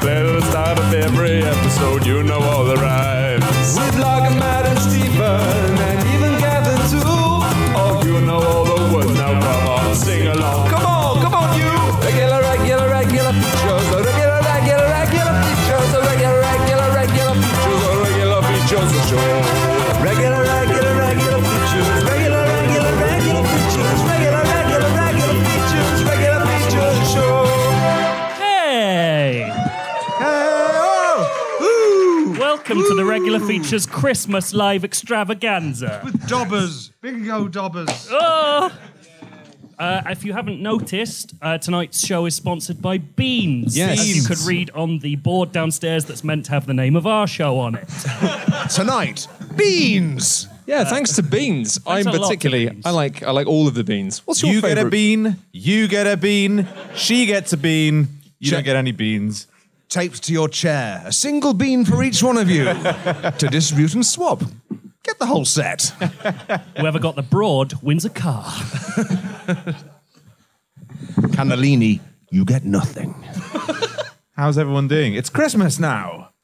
[0.00, 2.06] the start of every episode.
[2.06, 2.87] You know all the.
[33.38, 36.00] To Regular Features Christmas Live Extravaganza.
[36.04, 36.90] With dobbers.
[37.00, 38.08] Bingo dobbers.
[38.10, 38.72] Oh!
[39.78, 43.76] Uh, if you haven't noticed, uh, tonight's show is sponsored by Beans.
[43.76, 44.00] Yes.
[44.00, 47.06] As you could read on the board downstairs that's meant to have the name of
[47.06, 47.88] our show on it.
[48.74, 50.48] Tonight, beans.
[50.66, 51.78] Yeah, thanks to beans.
[51.86, 52.68] I'm a lot to particularly.
[52.68, 52.84] beans.
[52.86, 53.22] I like.
[53.22, 54.26] I like all of the beans.
[54.26, 54.74] What's your You favorite?
[54.74, 55.36] get a bean.
[55.52, 56.66] You get a bean.
[56.96, 58.08] She gets a bean.
[58.40, 59.46] You don't get any beans.
[59.88, 61.02] Taped to your chair.
[61.04, 64.42] A single bean for each one of you to distribute and swap.
[65.04, 65.82] Get the whole set.
[66.76, 68.44] Whoever got the broad wins a car.
[71.32, 72.00] Cannellini,
[72.30, 73.14] you get nothing.
[74.36, 75.14] How's everyone doing?
[75.14, 76.30] It's Christmas now.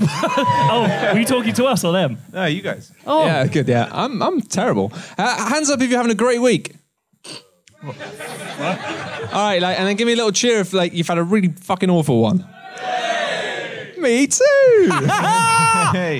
[0.00, 2.18] Oh, were you talking to us or them?
[2.32, 2.92] No, you guys.
[3.04, 3.66] Oh, Yeah, good.
[3.66, 4.22] Yeah, I'm.
[4.22, 4.92] I'm terrible.
[5.16, 6.76] Uh, hands up if you're having a great week.
[7.82, 7.90] All
[9.32, 11.48] right, like, and then give me a little cheer if like you've had a really
[11.48, 12.46] fucking awful one.
[14.00, 14.42] Me too.
[15.92, 16.18] Hey,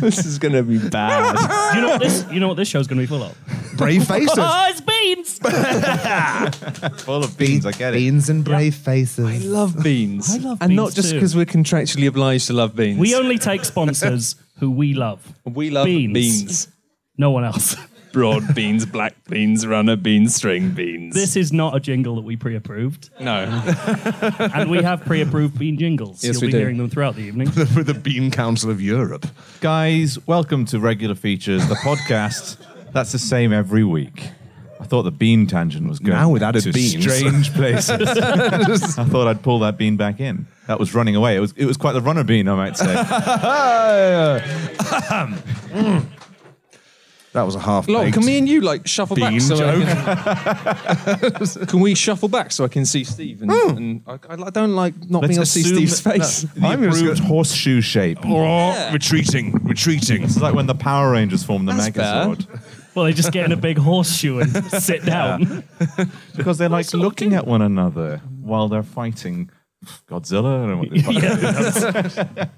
[0.00, 1.74] this is gonna be bad.
[1.74, 2.24] you know what this?
[2.30, 3.34] You know what this show's going to be full of?
[3.76, 4.34] Brave faces.
[4.38, 5.38] Oh, it's beans.
[7.04, 7.64] full of beans.
[7.64, 7.98] I get it.
[7.98, 9.24] Beans and brave faces.
[9.24, 10.34] I love beans.
[10.34, 11.14] I love and not just too.
[11.16, 12.98] because we're contractually obliged to love beans.
[12.98, 15.20] We only take sponsors who we love.
[15.44, 16.12] we love beans.
[16.12, 16.68] beans.
[17.16, 17.76] No one else.
[18.14, 21.16] Broad beans, black beans, runner beans, string beans.
[21.16, 23.42] This is not a jingle that we pre-approved, no.
[24.54, 26.22] and we have pre-approved bean jingles.
[26.22, 26.58] Yes, You'll we be do.
[26.58, 27.50] hearing them throughout the evening.
[27.50, 29.26] For the Bean Council of Europe.
[29.60, 32.56] Guys, welcome to Regular Features, the podcast
[32.92, 34.28] that's the same every week.
[34.80, 37.02] I thought the bean tangent was going Now with added to beans.
[37.02, 38.08] strange places.
[38.18, 40.46] I thought I'd pull that bean back in.
[40.68, 41.36] That was running away.
[41.36, 42.94] It was it was quite the runner bean, I might say.
[45.74, 46.06] Mm.
[47.34, 49.30] That was a half Look, can me and you like shuffle back?
[49.30, 49.84] Bean So I
[51.24, 53.42] can, can we shuffle back so I can see Steve?
[53.42, 53.76] And, hmm.
[53.76, 56.42] and I, I don't like not being able to see assume Steve's that- face.
[56.42, 58.18] The I'm just approved horseshoe shape.
[58.24, 58.92] Oh, yeah.
[58.92, 60.22] Retreating, retreating.
[60.22, 62.46] It's like when the Power Rangers formed the That's Megazord.
[62.94, 65.64] well, they just get in a big horseshoe and sit down.
[66.36, 69.50] Because they're like looking at one another while they're fighting
[70.08, 70.54] Godzilla.
[70.54, 72.50] I don't know what they're fighting.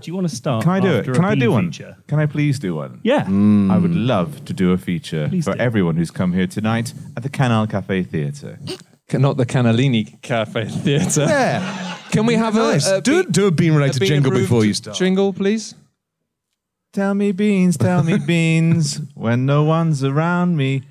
[0.00, 0.04] Yeah.
[0.04, 0.62] Do you want to start?
[0.64, 1.04] Can I do it?
[1.14, 1.66] Can I bean do one?
[1.66, 1.96] feature?
[2.08, 3.00] Can I please do one?
[3.02, 3.24] Yeah.
[3.24, 3.70] Mm.
[3.70, 5.60] I would love to do a feature Please for do.
[5.60, 8.58] everyone who's come here tonight at the Canal Cafe Theatre.
[9.12, 11.26] Not the Cannellini Cafe Theatre.
[11.28, 11.96] Yeah.
[12.12, 12.88] Can we have Nice.
[12.88, 14.96] a, a do, bean- do a bean related jingle before you start.
[14.96, 15.74] Jingle, please.
[16.92, 20.82] Tell me beans, tell me beans, when no one's around me.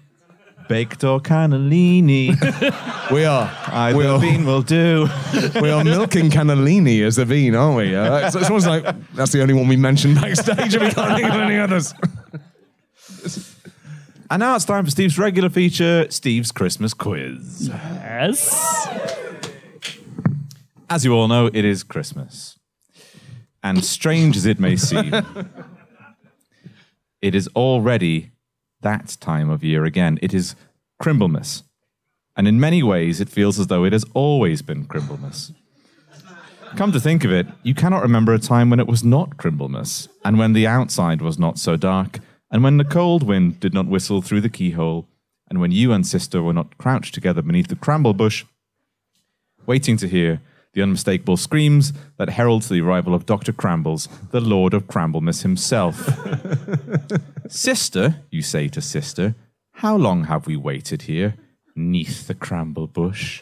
[0.70, 2.30] Baked or cannellini,
[3.12, 3.52] We are.
[3.68, 5.10] either we are, bean will do.
[5.62, 7.96] we are milking cannellini as a bean, aren't we?
[7.96, 8.86] Uh, so it's almost like
[9.16, 11.94] that's the only one we mentioned backstage and we can't think of any others.
[14.32, 17.68] And now it's time for Steve's regular feature, Steve's Christmas quiz.
[17.68, 18.88] Yes.
[20.88, 22.60] As you all know, it is Christmas.
[23.64, 25.16] And strange as it may seem,
[27.24, 28.30] it is already
[28.82, 30.20] that time of year again.
[30.22, 30.56] It is
[31.02, 31.64] Crimblemas.
[32.36, 35.54] And in many ways, it feels as though it has always been Crimblemas.
[36.76, 40.08] Come to think of it, you cannot remember a time when it was not Crimblemas,
[40.24, 42.20] and when the outside was not so dark,
[42.52, 45.08] and when the cold wind did not whistle through the keyhole,
[45.50, 48.46] and when you and sister were not crouched together beneath the cramble bush,
[49.66, 50.42] waiting to hear
[50.74, 53.52] the unmistakable screams that heralds the arrival of Dr.
[53.52, 56.10] Crambles, the Lord of Cramblemas himself.
[57.50, 59.36] sister, you say to sister,
[59.74, 61.36] how long have we waited here,
[61.76, 63.42] neath the cramble bush?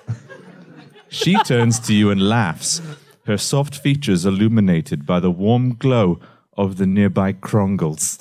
[1.10, 2.82] She turns to you and laughs,
[3.26, 6.20] her soft features illuminated by the warm glow
[6.58, 8.18] of the nearby crongles.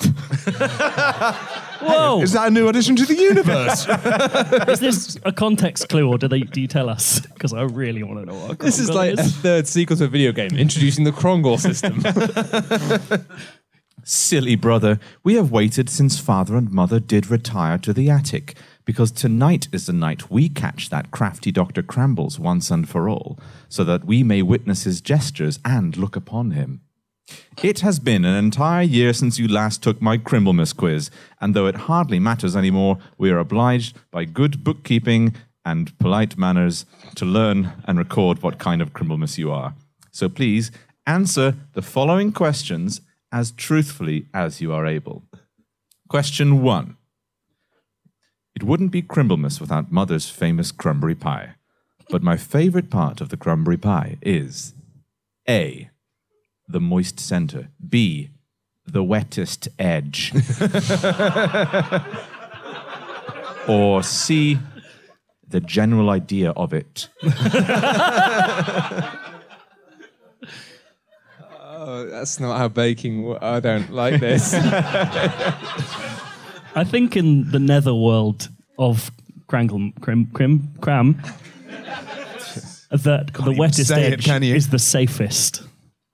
[1.81, 2.21] Whoa.
[2.21, 3.87] Is that a new addition to the universe?
[4.69, 7.19] Is this a context clue, or do they do you tell us?
[7.19, 8.51] Because I really want to know what.
[8.51, 11.59] A This is Krongle like a third sequel to a video game, introducing the Krongle
[11.59, 12.01] system.
[14.03, 19.11] Silly brother, we have waited since father and mother did retire to the attic, because
[19.11, 21.81] tonight is the night we catch that crafty Dr.
[21.81, 23.37] Crambles once and for all,
[23.67, 26.81] so that we may witness his gestures and look upon him.
[27.63, 31.09] It has been an entire year since you last took my Crimblemas quiz,
[31.41, 35.35] and though it hardly matters anymore, we are obliged by good bookkeeping
[35.65, 36.85] and polite manners
[37.15, 39.75] to learn and record what kind of Crimblemas you are.
[40.11, 40.71] So please
[41.05, 43.01] answer the following questions
[43.31, 45.23] as truthfully as you are able.
[46.07, 46.95] Question one.
[48.55, 51.55] It wouldn't be Crimblemas without Mother's famous crumbery pie.
[52.09, 54.73] But my favorite part of the crumbery pie is
[55.49, 55.89] A.
[56.67, 57.69] The moist center.
[57.87, 58.29] B.
[58.85, 60.31] The wettest edge.
[63.67, 64.59] or C.
[65.49, 67.07] The general idea of it.
[71.61, 73.23] oh, That's not how baking.
[73.23, 74.53] wo- I don't like this.
[76.75, 79.11] I think in the netherworld of
[79.47, 81.21] Crangle, Crim, Crim, Cram,
[82.91, 84.55] that the even wettest say it, edge can you?
[84.55, 85.63] is the safest.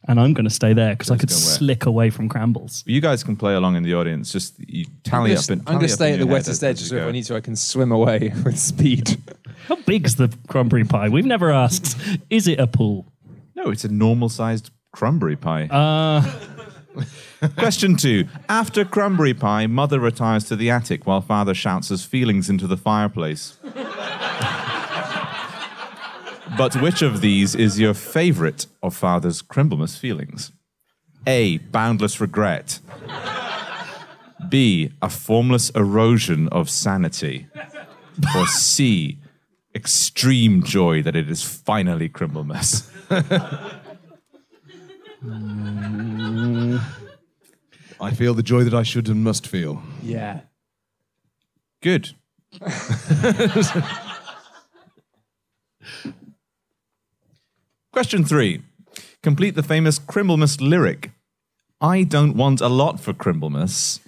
[0.08, 2.84] And I'm going to stay there because I could slick away from Crambles.
[2.86, 4.32] You guys can play along in the audience.
[4.34, 5.50] Just you I'm tally gonna, up.
[5.50, 7.08] And, I'm gonna stay at the your wettest as- edge so if.
[7.08, 9.18] I need to, I can swim away with speed.
[9.68, 11.08] How big's the cranberry pie?
[11.08, 11.98] We've never asked.
[12.30, 13.06] Is it a pool?
[13.56, 15.68] No, it's a normal-sized crumbery pie.
[15.72, 16.22] Uh,
[17.58, 18.28] Question two.
[18.50, 22.78] After crumbery pie, mother retires to the attic while father shouts his feelings into the
[22.78, 23.58] fireplace.
[26.58, 30.52] but which of these is your favorite of father's Crimblemas feelings?
[31.26, 31.58] A.
[31.58, 32.80] Boundless regret.
[34.50, 34.92] B.
[35.02, 37.48] A formless erosion of sanity.
[38.36, 39.20] Or C.
[39.76, 42.90] Extreme joy that it is finally Crimblemas.
[48.00, 49.82] I feel the joy that I should and must feel.
[50.02, 50.42] Yeah.
[51.82, 52.12] Good.
[57.94, 58.64] Question three.
[59.22, 61.12] Complete the famous Crimblemas lyric.
[61.80, 64.00] I don't want a lot for Crimblemas.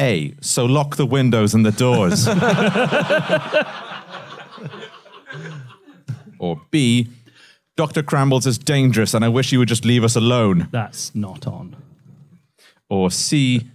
[0.00, 0.34] A.
[0.40, 2.26] So lock the windows and the doors.
[6.38, 7.08] or B.
[7.76, 8.02] Dr.
[8.02, 10.68] Crambles is dangerous and I wish you would just leave us alone.
[10.72, 11.76] that's not on.
[12.88, 13.68] Or C,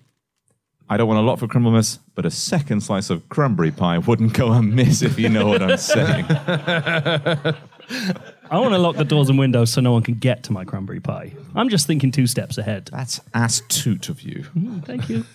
[0.90, 4.34] I don't want a lot for Crimblemas, but a second slice of cranberry pie wouldn't
[4.34, 6.26] go amiss if you know what I'm saying.
[8.50, 10.64] I want to lock the doors and windows so no one can get to my
[10.66, 11.34] cranberry pie.
[11.56, 12.90] I'm just thinking two steps ahead.
[12.92, 14.44] That's astute of you.
[14.84, 15.26] Thank you.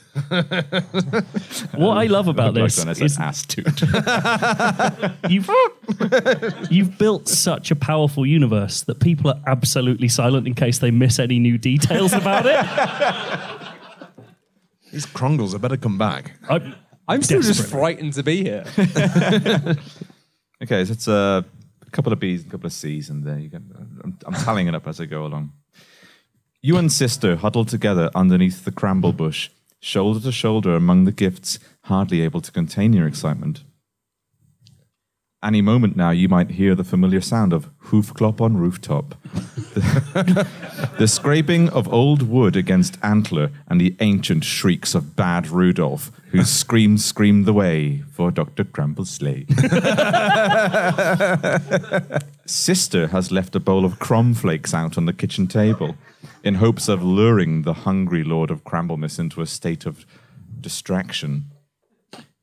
[1.74, 3.82] what I love about Like this when I said is astute.
[5.30, 5.50] you've
[6.70, 11.18] you've built such a powerful universe that people are absolutely silent in case they miss
[11.18, 13.62] any new details about it.
[14.92, 16.32] These crongles, I better come back.
[16.50, 16.74] I,
[17.08, 18.64] I'm still just frightened to be here.
[20.62, 21.61] okay, so it's uh, a
[21.92, 23.58] couple of B's and a couple of C's, and there you go.
[24.02, 25.52] I'm, I'm tallying it up as I go along.
[26.60, 29.50] You and sister huddled together underneath the cramble bush,
[29.80, 33.64] shoulder to shoulder among the gifts, hardly able to contain your excitement.
[35.42, 39.16] Any moment now, you might hear the familiar sound of hoof clop on rooftop,
[39.74, 46.48] the, scraping of old wood against antler, and the ancient shrieks of bad Rudolph, whose
[46.48, 48.62] screams screamed the way for Dr.
[48.62, 49.46] Crample's sleigh.
[52.46, 55.96] Sister has left a bowl of crumb flakes out on the kitchen table
[56.44, 60.06] in hopes of luring the hungry Lord of Cramblemas into a state of
[60.60, 61.46] distraction.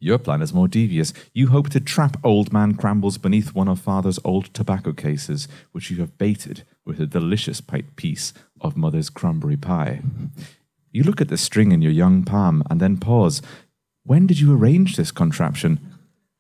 [0.01, 1.13] Your plan is more devious.
[1.34, 5.91] You hope to trap Old Man Crambles beneath one of Father's old tobacco cases, which
[5.91, 7.62] you have baited with a delicious
[7.98, 10.01] piece of Mother's cranberry pie.
[10.91, 13.41] You look at the string in your young palm and then pause.
[14.06, 15.79] When did you arrange this contraption?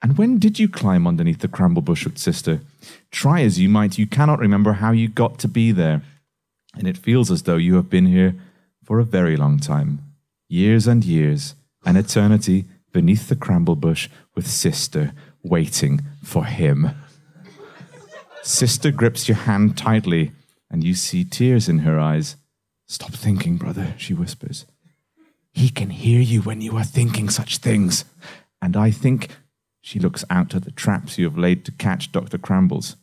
[0.01, 2.61] And when did you climb underneath the cramble bush with sister?
[3.11, 6.01] Try as you might, you cannot remember how you got to be there.
[6.77, 8.35] And it feels as though you have been here
[8.85, 9.99] for a very long time
[10.47, 11.53] years and years,
[11.85, 16.91] an eternity beneath the cramble bush with sister waiting for him.
[18.41, 20.31] Sister grips your hand tightly,
[20.69, 22.35] and you see tears in her eyes.
[22.87, 24.65] Stop thinking, brother, she whispers.
[25.51, 28.05] He can hear you when you are thinking such things.
[28.61, 29.29] And I think,
[29.81, 32.37] she looks out at the traps you have laid to catch Dr.
[32.37, 32.95] Crambles.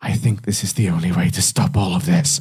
[0.00, 2.40] I think this is the only way to stop all of this.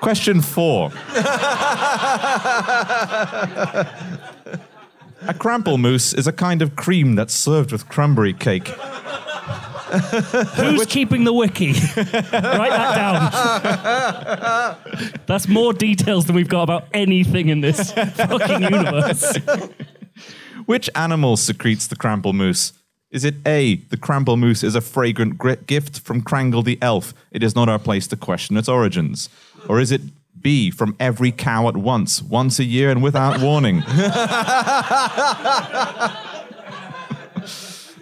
[0.00, 0.90] Question four.
[5.22, 8.68] a crample mousse is a kind of cream that's served with cranberry cake.
[10.56, 11.72] Who's keeping the wiki?
[11.96, 12.94] Write that
[14.76, 14.76] down.
[15.26, 19.38] That's more details than we've got about anything in this fucking universe.
[20.66, 22.74] Which animal secretes the crample mousse?
[23.10, 27.14] Is it A, the crample mousse is a fragrant gift from Crangle the elf?
[27.30, 29.30] It is not our place to question its origins.
[29.66, 30.02] Or is it
[30.42, 33.82] B, from every cow at once, once a year and without warning?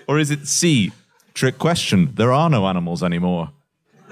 [0.09, 0.93] Or is it C?
[1.35, 2.13] Trick question.
[2.15, 3.51] There are no animals anymore.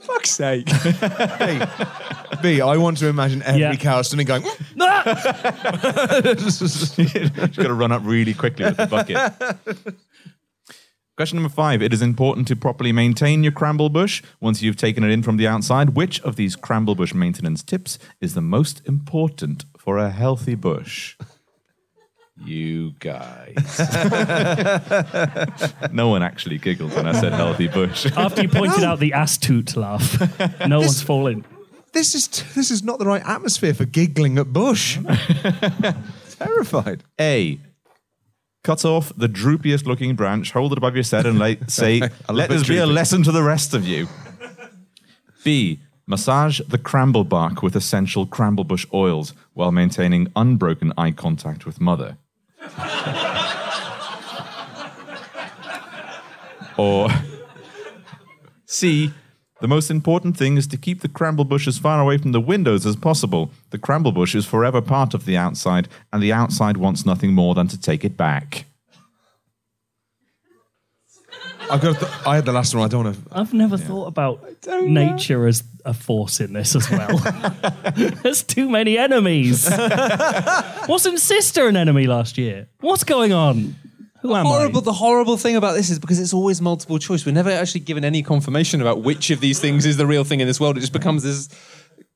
[0.00, 0.64] Fuck's sake.
[0.66, 1.60] B.
[2.42, 2.60] B.
[2.62, 3.76] I want to imagine every Yeah.
[3.76, 4.42] cow suddenly going.
[4.42, 4.76] Just
[7.36, 9.18] got to run up really quickly with the bucket.
[11.18, 11.82] Question number five.
[11.82, 15.36] It is important to properly maintain your cramble bush once you've taken it in from
[15.36, 15.96] the outside.
[15.96, 21.16] Which of these cramble bush maintenance tips is the most important for a healthy bush?
[22.36, 23.80] You guys.
[25.92, 28.06] no one actually giggled when I said healthy bush.
[28.16, 31.44] After you pointed out the ass toot laugh, no one's falling.
[31.92, 35.00] This is this is not the right atmosphere for giggling at Bush.
[36.38, 37.02] Terrified.
[37.20, 37.58] A.
[38.68, 41.38] Cut off the droopiest looking branch, hold it above your head, and
[41.72, 44.06] say, let this be a lesson to the rest of you.
[45.42, 45.80] B.
[46.06, 51.80] Massage the cramble bark with essential cramble bush oils while maintaining unbroken eye contact with
[51.80, 52.18] mother.
[56.76, 57.08] or
[58.66, 59.14] C.
[59.60, 62.40] The most important thing is to keep the cramble bush as far away from the
[62.40, 63.50] windows as possible.
[63.70, 67.54] The cramble bush is forever part of the outside, and the outside wants nothing more
[67.54, 68.66] than to take it back.
[71.70, 71.98] I've got.
[72.00, 72.84] The, I had the last one.
[72.84, 73.22] I don't want to.
[73.32, 74.42] I've never thought about
[74.82, 77.18] nature as a force in this as well.
[78.22, 79.68] There's too many enemies.
[80.88, 82.68] Wasn't sister an enemy last year?
[82.80, 83.74] What's going on?
[84.22, 84.80] Who am horrible.
[84.80, 84.84] I?
[84.84, 87.24] The horrible thing about this is because it's always multiple choice.
[87.24, 90.40] We're never actually given any confirmation about which of these things is the real thing
[90.40, 90.76] in this world.
[90.76, 91.48] It just becomes this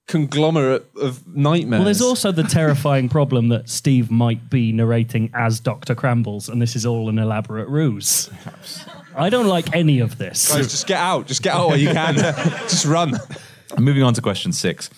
[0.09, 1.79] conglomerate of nightmares.
[1.79, 5.95] Well, there's also the terrifying problem that Steve might be narrating as Dr.
[5.95, 8.29] Crambles, and this is all an elaborate ruse.
[9.15, 10.53] I don't like any of this.
[10.53, 11.27] Guys, just get out.
[11.27, 12.15] Just get out while you can.
[12.17, 13.15] just run.
[13.77, 14.91] And moving on to question six.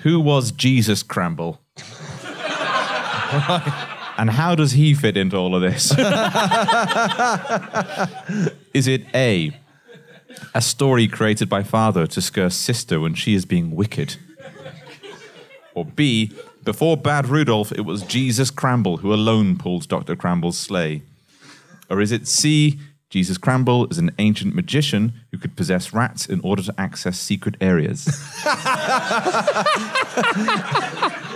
[0.00, 1.60] Who was Jesus Cramble?
[4.18, 5.92] and how does he fit into all of this?
[8.74, 9.56] is it A,
[10.54, 14.16] a story created by father to scare sister when she is being wicked?
[15.74, 16.32] Or B,
[16.64, 20.16] before Bad Rudolph, it was Jesus Cramble who alone pulled Dr.
[20.16, 21.02] Cramble's sleigh?
[21.88, 26.40] Or is it C, Jesus Cramble is an ancient magician who could possess rats in
[26.40, 28.08] order to access secret areas?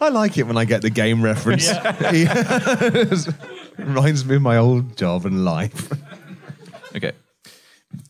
[0.00, 1.68] I like it when I get the game reference.
[3.78, 5.92] Reminds me of my old job and life.
[6.94, 7.12] Okay.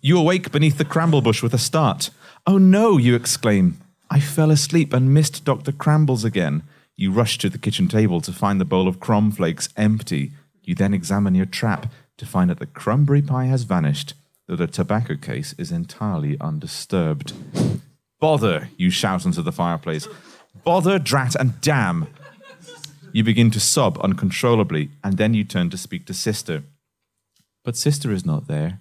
[0.01, 2.11] You awake beneath the cramble bush with a start.
[2.47, 3.79] Oh no, you exclaim.
[4.11, 5.73] I fell asleep and missed Dr.
[5.73, 6.63] Crambles again.
[6.97, 10.33] You rush to the kitchen table to find the bowl of crumb flakes empty.
[10.63, 14.15] You then examine your trap to find that the crumbly pie has vanished,
[14.47, 17.33] though the tobacco case is entirely undisturbed.
[18.19, 20.09] Bother, you shout into the fireplace.
[20.67, 22.09] Bother, drat, and damn.
[23.13, 26.65] You begin to sob uncontrollably, and then you turn to speak to sister.
[27.65, 28.81] But sister is not there.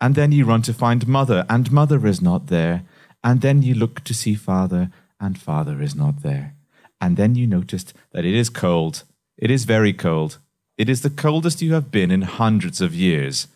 [0.00, 2.84] And then you run to find mother, and mother is not there.
[3.22, 6.54] And then you look to see father, and father is not there.
[7.02, 9.02] And then you noticed that it is cold.
[9.36, 10.38] It is very cold.
[10.78, 13.46] It is the coldest you have been in hundreds of years.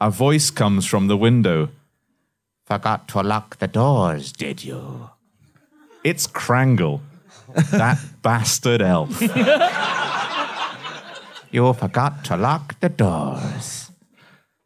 [0.00, 1.68] A voice comes from the window.
[2.64, 5.10] Forgot to lock the doors, did you?
[6.04, 7.00] It's Crangle,
[7.72, 9.20] that bastard elf.
[11.50, 13.90] you forgot to lock the doors.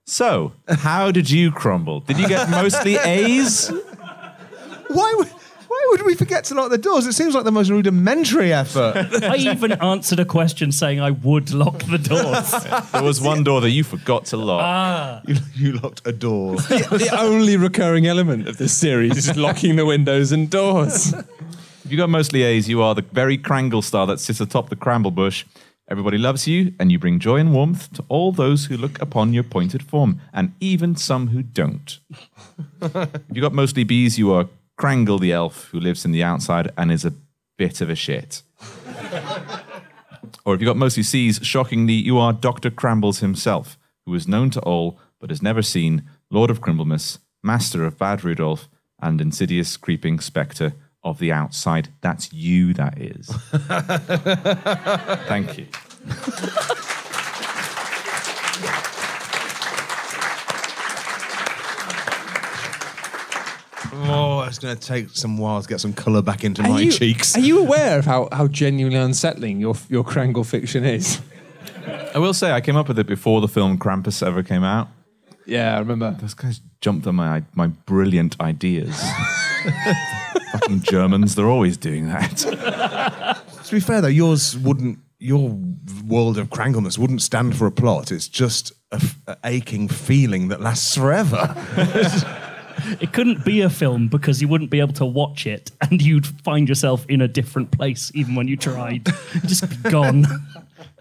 [0.05, 2.01] So, how did you crumble?
[2.01, 3.71] Did you get mostly A's?
[4.89, 5.29] Why would,
[5.69, 7.07] why would we forget to lock the doors?
[7.07, 8.97] It seems like the most rudimentary effort.
[9.23, 12.55] I even answered a question saying I would lock the doors.
[12.93, 14.63] There was one door that you forgot to lock.
[14.63, 15.23] Ah.
[15.27, 16.57] you, you locked a door.
[16.57, 21.13] the only recurring element of this series is locking the windows and doors.
[21.13, 24.77] If you got mostly A's, you are the very Crangle star that sits atop the
[24.77, 25.45] Cramble bush.
[25.91, 29.33] Everybody loves you, and you bring joy and warmth to all those who look upon
[29.33, 31.99] your pointed form, and even some who don't.
[32.83, 34.49] if you got mostly B's, you are
[34.79, 37.13] Crangle the elf who lives in the outside and is a
[37.59, 38.43] bit of a shit.
[40.45, 42.71] or if you got mostly C's, shockingly, you are Dr.
[42.71, 47.85] Crambles himself, who is known to all but is never seen, Lord of Crimblemas, Master
[47.85, 48.69] of Bad Rudolph,
[49.03, 51.89] and insidious creeping spectre of the outside.
[52.01, 53.27] That's you, that is.
[55.27, 55.67] Thank you.
[63.93, 66.81] Oh, it's going to take some while to get some colour back into Are my
[66.81, 67.37] you, cheeks.
[67.37, 71.21] Are you aware of how, how genuinely unsettling your, your Crangle fiction is?
[72.15, 74.89] I will say, I came up with it before the film Krampus ever came out.
[75.47, 76.15] Yeah, I remember.
[76.21, 79.03] Those guys jumped on my my brilliant ideas.
[80.53, 82.37] Fucking Germans, they're always doing that.
[83.65, 84.99] To be fair though, yours wouldn't.
[85.19, 85.59] Your
[86.07, 88.13] world of Krangleness wouldn't stand for a plot.
[88.13, 91.55] It's just a, f- a aching feeling that lasts forever.
[93.01, 96.27] It couldn't be a film because you wouldn't be able to watch it and you'd
[96.27, 99.09] find yourself in a different place even when you tried.
[99.35, 100.27] You'd just be gone.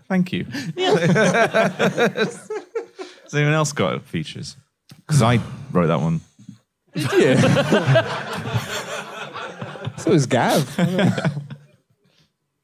[0.08, 0.46] Thank you.
[0.46, 2.40] Has
[3.34, 4.56] anyone else got features?
[5.06, 5.40] Because I
[5.72, 6.22] wrote that one.
[6.94, 7.36] Did you?
[9.98, 10.78] So is Gav.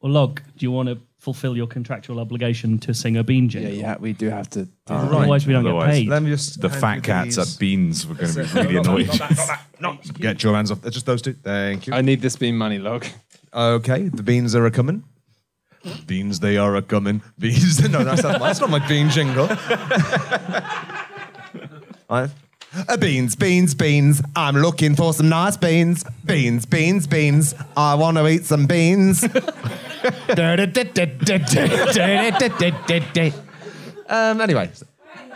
[0.01, 3.71] Well, Log, do you want to fulfill your contractual obligation to sing a bean jingle?
[3.71, 4.65] yeah, yeah, we do have to.
[4.65, 4.93] do that.
[4.95, 6.09] Otherwise, we don't Otherwise- get paid.
[6.09, 7.53] Let me just The fat cats these.
[7.55, 9.09] at Beans were going to be really annoyed.
[9.79, 10.81] No, get your hands off.
[10.81, 11.31] They're Just those two.
[11.33, 11.93] Thank you.
[11.93, 13.05] I need this bean money, log.
[13.53, 15.03] Okay, the beans are a coming.
[16.07, 17.21] Beans, they are a coming.
[17.39, 19.47] Beans, no, that's not, that's not my bean jingle.
[22.09, 22.29] I,
[22.87, 24.21] uh, beans, beans, beans.
[24.35, 26.03] I'm looking for some nice beans.
[26.25, 27.55] Beans, beans, beans.
[27.77, 29.23] I want to eat some beans.
[34.09, 34.41] um.
[34.41, 34.71] Anyway.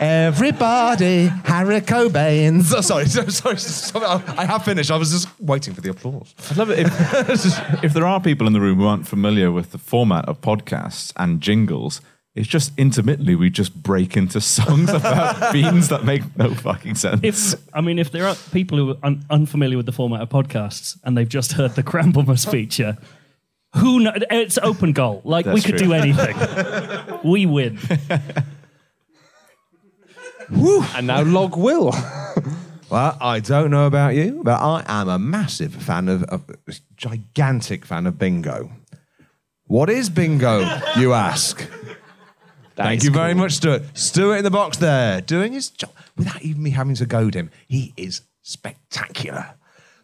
[0.00, 2.72] Everybody, haricot beans.
[2.72, 4.22] Oh, sorry, sorry, sorry, sorry.
[4.28, 4.92] I have finished.
[4.92, 6.36] I was just waiting for the applause.
[6.50, 6.88] I'd love it if,
[7.84, 11.12] if there are people in the room who aren't familiar with the format of podcasts
[11.16, 12.00] and jingles.
[12.38, 17.20] It's just intermittently we just break into songs about beans that make no fucking sense.
[17.24, 20.28] If I mean, if there are people who are un- unfamiliar with the format of
[20.28, 22.96] podcasts and they've just heard the Cramblemas feature,
[23.74, 24.12] who know?
[24.30, 25.20] It's open goal.
[25.24, 25.88] Like we That's could true.
[25.88, 26.36] do anything.
[27.24, 27.80] we win.
[30.94, 31.92] And now log will.
[32.90, 36.44] Well, I don't know about you, but I am a massive fan of, of
[36.96, 38.70] gigantic fan of bingo.
[39.66, 40.60] What is bingo,
[40.96, 41.68] you ask?
[42.84, 43.82] Thank is you very much, Stuart.
[43.94, 47.50] Stuart in the box there, doing his job without even me having to goad him.
[47.66, 49.56] He is spectacular,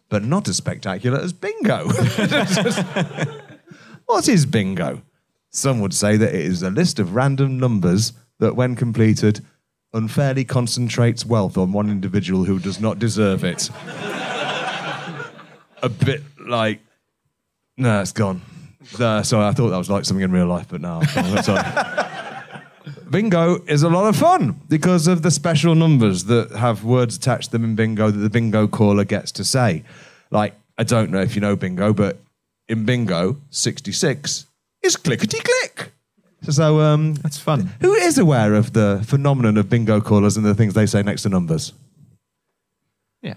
[0.09, 1.87] but not as spectacular as bingo.
[4.05, 5.01] what is bingo?
[5.51, 9.39] Some would say that it is a list of random numbers that, when completed,
[9.93, 13.69] unfairly concentrates wealth on one individual who does not deserve it.
[15.81, 16.81] a bit like,
[17.77, 18.41] no, it's gone.
[18.99, 21.63] No, sorry, I thought that was like something in real life, but no, I'm sorry.
[23.09, 27.45] Bingo is a lot of fun because of the special numbers that have words attached
[27.45, 29.83] to them in bingo that the bingo caller gets to say.
[30.31, 32.19] Like, I don't know if you know bingo, but
[32.67, 34.45] in bingo, 66
[34.83, 35.91] is clickety click.
[36.49, 37.71] So, um, That's fun.
[37.81, 41.23] who is aware of the phenomenon of bingo callers and the things they say next
[41.23, 41.73] to numbers?
[43.21, 43.35] Yeah.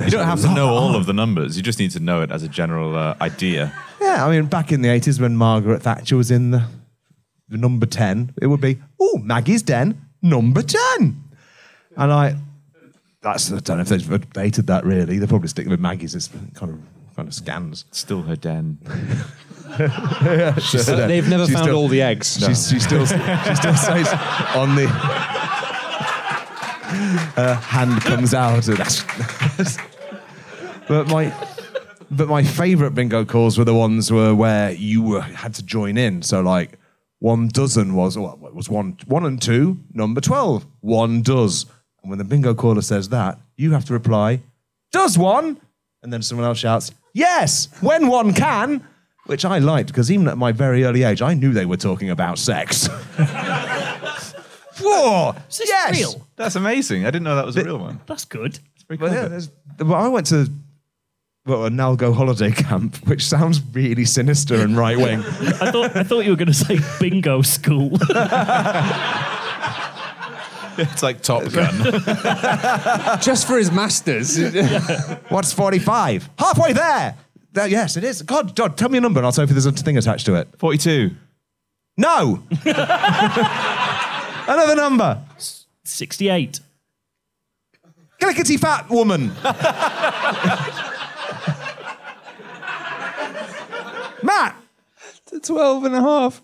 [0.00, 1.56] You don't have to know all of the numbers.
[1.56, 3.72] You just need to know it as a general uh, idea.
[4.00, 6.64] Yeah, I mean, back in the 80s when Margaret Thatcher was in the, the
[7.48, 11.22] number 10, it would be, oh, Maggie's den, number 10.
[11.96, 12.36] And I,
[13.20, 15.18] that's, I don't know if they've updated that really.
[15.18, 16.14] They're probably sticking with Maggie's.
[16.14, 16.80] It's kind of,
[17.16, 17.84] kind of scans.
[17.90, 18.78] Still her den.
[19.78, 22.38] They've never She's found still- all the eggs.
[22.38, 23.14] She's, she still, she
[23.54, 24.08] still says
[24.54, 24.86] on the,
[27.36, 28.68] her hand comes out.
[28.68, 29.76] And that's,
[30.86, 31.32] but my,
[32.10, 35.96] but my favourite bingo calls were the ones were where you were, had to join
[35.96, 36.22] in.
[36.22, 36.78] So like
[37.24, 40.66] one dozen was well, it was one one and two, number twelve.
[40.80, 41.64] One does.
[42.02, 44.40] And when the bingo caller says that, you have to reply,
[44.92, 45.58] does one?
[46.02, 48.86] And then someone else shouts, yes, when one can.
[49.24, 52.10] Which I liked because even at my very early age, I knew they were talking
[52.10, 52.88] about sex.
[54.78, 55.34] Whoa!
[55.48, 55.98] Is this yes.
[55.98, 56.26] real?
[56.36, 57.06] That's amazing.
[57.06, 58.02] I didn't know that was a real one.
[58.04, 58.58] That's good.
[58.86, 59.28] Very Well, yeah, clever.
[59.30, 60.50] there's, well, I went to
[61.46, 65.18] well, a Nalgo holiday camp, which sounds really sinister and right wing.
[65.60, 67.98] I thought I thought you were going to say bingo school.
[70.76, 71.72] It's like Top Gun.
[73.22, 74.36] Just for his masters.
[75.28, 76.28] What's 45?
[76.36, 77.16] Halfway there!
[77.52, 78.22] There- yes, it is.
[78.22, 80.26] God, God, tell me a number and I'll tell you if there's a thing attached
[80.26, 80.48] to it.
[80.58, 81.12] 42.
[81.96, 82.42] No!
[84.48, 85.22] Another number.
[85.84, 86.58] Sixty-eight.
[88.18, 89.30] Clickety fat woman.
[94.24, 94.56] Matt,
[95.42, 96.40] 12 and a half.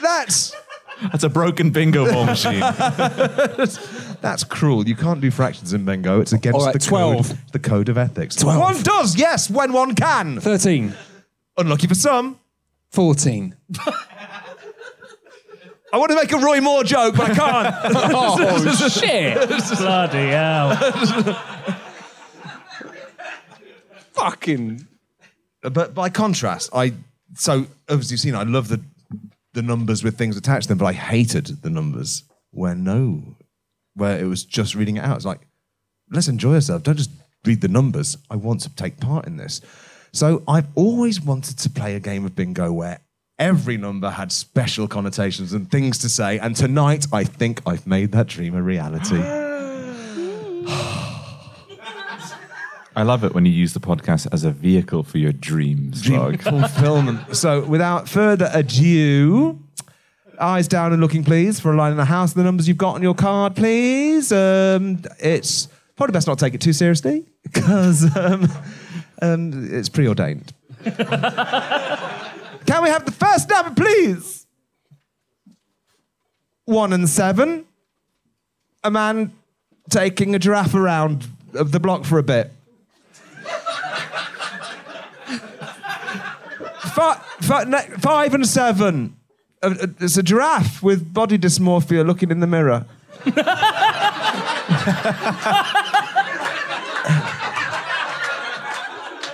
[0.00, 0.54] that's
[1.02, 2.60] That's a broken bingo ball machine.
[4.20, 4.88] that's cruel.
[4.88, 6.20] You can't do fractions in bingo.
[6.20, 7.28] It's against All right, the 12.
[7.28, 8.36] code, the code of ethics.
[8.36, 8.58] 12.
[8.58, 10.40] One does, yes, when one can.
[10.40, 10.94] 13.
[11.58, 12.38] Unlucky for some.
[12.90, 13.54] 14.
[15.92, 17.74] I want to make a Roy Moore joke, but I can't.
[18.12, 19.48] Oh, shit.
[19.78, 20.76] Bloody hell!
[24.12, 24.86] Fucking.
[25.62, 26.94] But by contrast, I
[27.34, 28.80] so obviously you've seen I love the
[29.52, 33.36] the numbers with things attached to them, but I hated the numbers where no,
[33.94, 35.16] where it was just reading it out.
[35.16, 35.40] It's like
[36.10, 36.84] let's enjoy ourselves.
[36.84, 37.10] Don't just
[37.44, 38.16] read the numbers.
[38.30, 39.60] I want to take part in this.
[40.12, 43.00] So I've always wanted to play a game of bingo where
[43.38, 46.38] every number had special connotations and things to say.
[46.38, 49.20] And tonight, I think I've made that dream a reality.
[53.00, 56.02] I love it when you use the podcast as a vehicle for your dreams.
[56.02, 57.34] dream fulfillment.
[57.34, 59.58] So, without further ado,
[60.38, 62.34] eyes down and looking, please, for a line in the house.
[62.34, 64.30] The numbers you've got on your card, please.
[64.30, 68.46] Um, it's probably best not take it too seriously because um,
[69.22, 70.52] um, it's preordained.
[70.84, 74.46] Can we have the first number, please?
[76.66, 77.64] One and seven.
[78.84, 79.32] A man
[79.88, 82.52] taking a giraffe around the block for a bit.
[86.94, 87.64] Fi- fi-
[87.98, 89.16] five and seven.
[89.62, 92.86] Uh, uh, It's a giraffe with body dysmorphia looking in the mirror.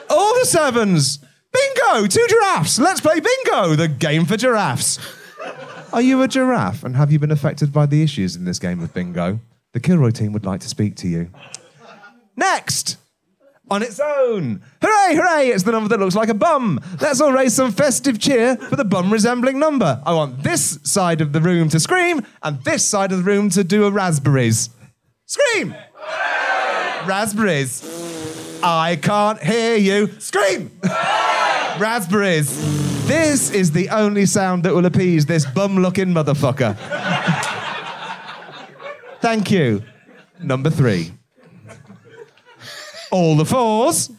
[0.08, 1.18] All the sevens.
[1.52, 2.06] Bingo!
[2.06, 2.78] Two giraffes.
[2.78, 4.98] Let's play bingo, the game for giraffes.
[5.92, 8.82] Are you a giraffe and have you been affected by the issues in this game
[8.82, 9.40] of bingo?
[9.72, 11.30] The Kilroy team would like to speak to you.
[12.36, 12.96] Next!
[13.70, 14.62] On its own.
[14.82, 16.80] Hooray, hooray, it's the number that looks like a bum.
[17.00, 20.00] Let's all raise some festive cheer for the bum resembling number.
[20.04, 23.50] I want this side of the room to scream and this side of the room
[23.50, 24.70] to do a raspberries.
[25.26, 25.74] Scream!
[27.06, 27.84] Raspberries.
[28.62, 30.08] I can't hear you.
[30.20, 30.70] Scream!
[31.78, 33.06] Raspberries.
[33.06, 36.76] This is the only sound that will appease this bum looking motherfucker.
[39.20, 39.82] Thank you.
[40.40, 41.15] Number three
[43.16, 44.10] all the fours.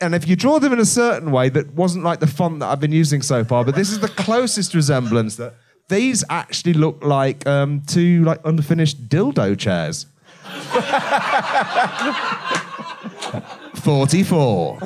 [0.00, 2.66] And if you draw them in a certain way that wasn't like the font that
[2.66, 5.54] I've been using so far, but this is the closest resemblance that
[5.88, 10.06] these actually look like um, two like unfinished dildo chairs.
[13.84, 14.78] 44.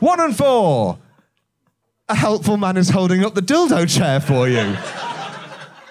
[0.00, 0.98] One and four.
[2.08, 4.76] A helpful man is holding up the dildo chair for you.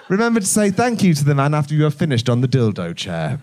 [0.09, 2.95] Remember to say thank you to the man after you have finished on the dildo
[2.95, 3.39] chair.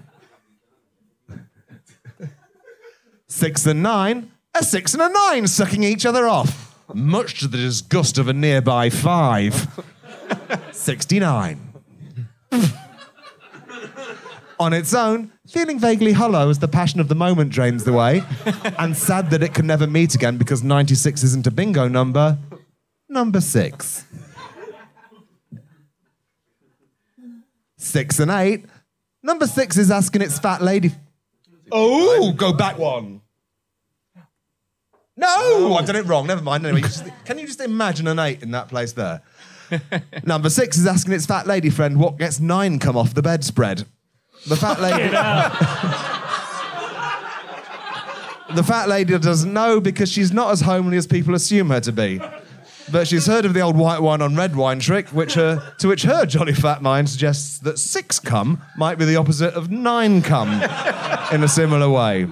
[3.35, 7.57] Six and nine, a six and a nine sucking each other off, much to the
[7.59, 9.67] disgust of a nearby five.
[10.71, 11.59] 69.
[14.61, 18.23] On its own, feeling vaguely hollow as the passion of the moment drains away,
[18.79, 22.39] and sad that it can never meet again because 96 isn't a bingo number,
[23.09, 24.05] number six.
[27.77, 28.65] Six and eight.
[29.25, 30.93] Number six is asking its fat lady.
[31.73, 33.23] Oh, go back one.
[35.17, 36.27] No, oh, I've done it wrong.
[36.27, 36.67] Never mind.
[36.67, 39.23] Anyway, just- can you just imagine an eight in that place there?
[40.25, 43.85] Number six is asking its fat lady friend what gets nine come off the bedspread.
[44.47, 45.09] The fat lady.
[48.55, 51.93] the fat lady doesn't know because she's not as homely as people assume her to
[51.93, 52.21] be.
[52.93, 55.89] But she's heard of the old white wine on red wine trick, which her, to
[55.89, 60.21] which her jolly fat mind suggests that six cum might be the opposite of nine
[60.21, 60.51] cum
[61.33, 62.27] in a similar way.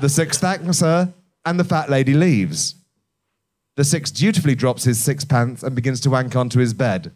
[0.00, 1.12] The sixth thanks her,
[1.44, 2.74] and the fat lady leaves.
[3.76, 7.12] The six dutifully drops his six pants and begins to wank onto his bed.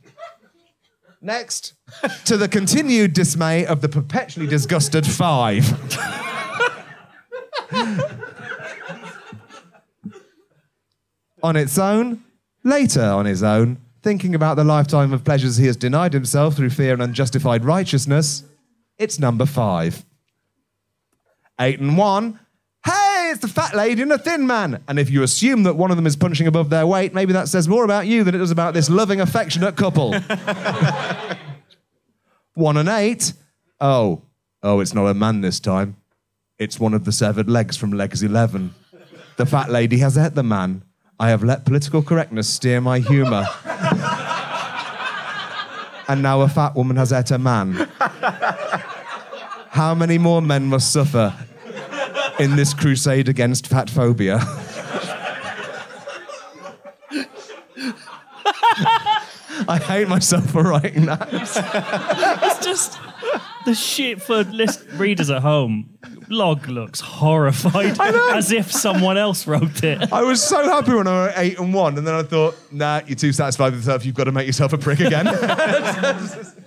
[1.21, 1.75] Next,
[2.27, 5.65] to the continued dismay of the perpetually disgusted five.
[11.43, 12.25] on its own,
[12.63, 16.71] later on his own, thinking about the lifetime of pleasures he has denied himself through
[16.71, 18.45] fear and unjustified righteousness,
[18.99, 20.05] it's number five.
[21.61, 22.41] Eight and one.
[23.35, 24.85] It's the fat lady and the thin man.
[24.87, 27.49] And if you assume that one of them is punching above their weight, maybe that
[27.49, 30.13] says more about you than it does about this loving, affectionate couple.
[32.55, 33.33] one and eight.
[33.81, 34.23] Oh,
[34.63, 35.97] oh, it's not a man this time.
[36.61, 38.73] It's one of the severed legs from Legs 11.
[39.37, 40.85] The fat lady has ate the man.
[41.19, 43.47] I have let political correctness steer my humour.
[46.07, 47.73] and now a fat woman has ate a man.
[49.71, 51.35] How many more men must suffer
[52.39, 54.39] in this crusade against fat phobia?
[59.67, 61.29] I hate myself for writing that.
[61.33, 62.99] It's just
[63.65, 65.91] the shit for list readers at home.
[66.29, 67.99] Log looks horrified,
[68.35, 70.13] as if someone else wrote it.
[70.13, 73.01] I was so happy when I were eight and one, and then I thought, nah,
[73.07, 74.05] you're too satisfied with yourself.
[74.05, 75.27] You've got to make yourself a prick again.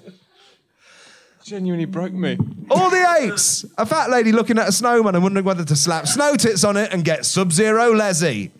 [1.47, 2.37] Genuinely broke me.
[2.69, 3.63] All the eights.
[3.77, 6.75] A fat lady looking at a snowman and wondering whether to slap snow tits on
[6.75, 8.51] it and get Sub Zero Leslie.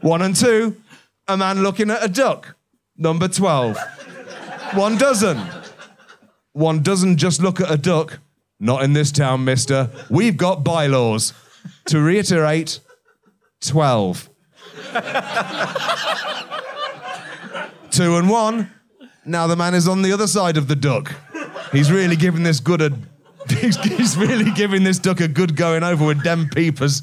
[0.00, 0.80] One and two.
[1.26, 2.54] A man looking at a duck.
[2.96, 3.76] Number 12.
[4.74, 5.40] One dozen.
[6.52, 8.20] One doesn't just look at a duck.
[8.60, 9.90] Not in this town, mister.
[10.08, 11.32] We've got bylaws.
[11.86, 12.78] To reiterate,
[13.62, 14.30] 12.
[17.90, 18.70] Two and one.
[19.24, 21.14] Now the man is on the other side of the duck.
[21.72, 22.90] He's really giving this good a.
[23.48, 27.02] He's, he's really giving this duck a good going over with dem peepers.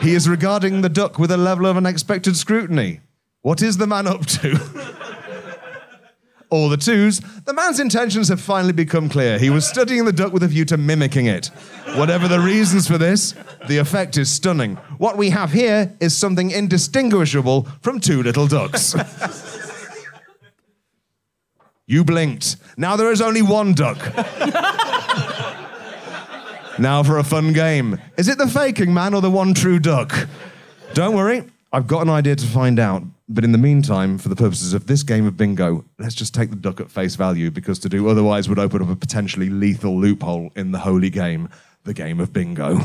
[0.00, 3.00] He is regarding the duck with a level of unexpected scrutiny.
[3.42, 4.58] What is the man up to?
[6.50, 9.38] All the twos, the man's intentions have finally become clear.
[9.38, 11.46] He was studying the duck with a view to mimicking it.
[11.96, 13.34] Whatever the reasons for this,
[13.68, 14.76] the effect is stunning.
[14.98, 18.94] What we have here is something indistinguishable from two little ducks.
[21.86, 22.56] you blinked.
[22.76, 23.98] Now there is only one duck.
[26.78, 27.98] now for a fun game.
[28.16, 30.28] Is it the faking man or the one true duck?
[30.94, 33.02] Don't worry, I've got an idea to find out.
[33.28, 36.50] But in the meantime, for the purposes of this game of bingo, let's just take
[36.50, 39.98] the duck at face value because to do otherwise would open up a potentially lethal
[39.98, 41.48] loophole in the holy game,
[41.84, 42.80] the game of bingo.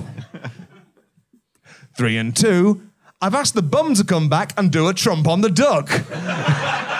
[1.98, 2.82] Three and two,
[3.22, 5.90] I've asked the bum to come back and do a trump on the duck.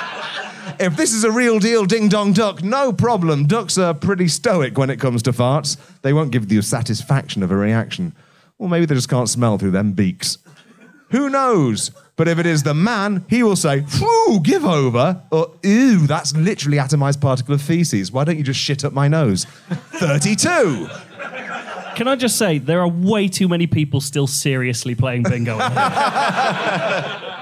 [0.80, 3.46] if this is a real deal ding dong duck, no problem.
[3.46, 5.78] Ducks are pretty stoic when it comes to farts.
[6.02, 8.16] They won't give you satisfaction of a reaction.
[8.58, 10.38] Or maybe they just can't smell through them beaks.
[11.12, 11.92] Who knows?
[12.16, 16.36] But if it is the man, he will say, Whew, give over, or Ew, that's
[16.36, 18.12] literally atomized particle of feces.
[18.12, 19.46] Why don't you just shit up my nose?
[19.70, 20.90] 32.
[21.96, 25.58] Can I just say, there are way too many people still seriously playing bingo.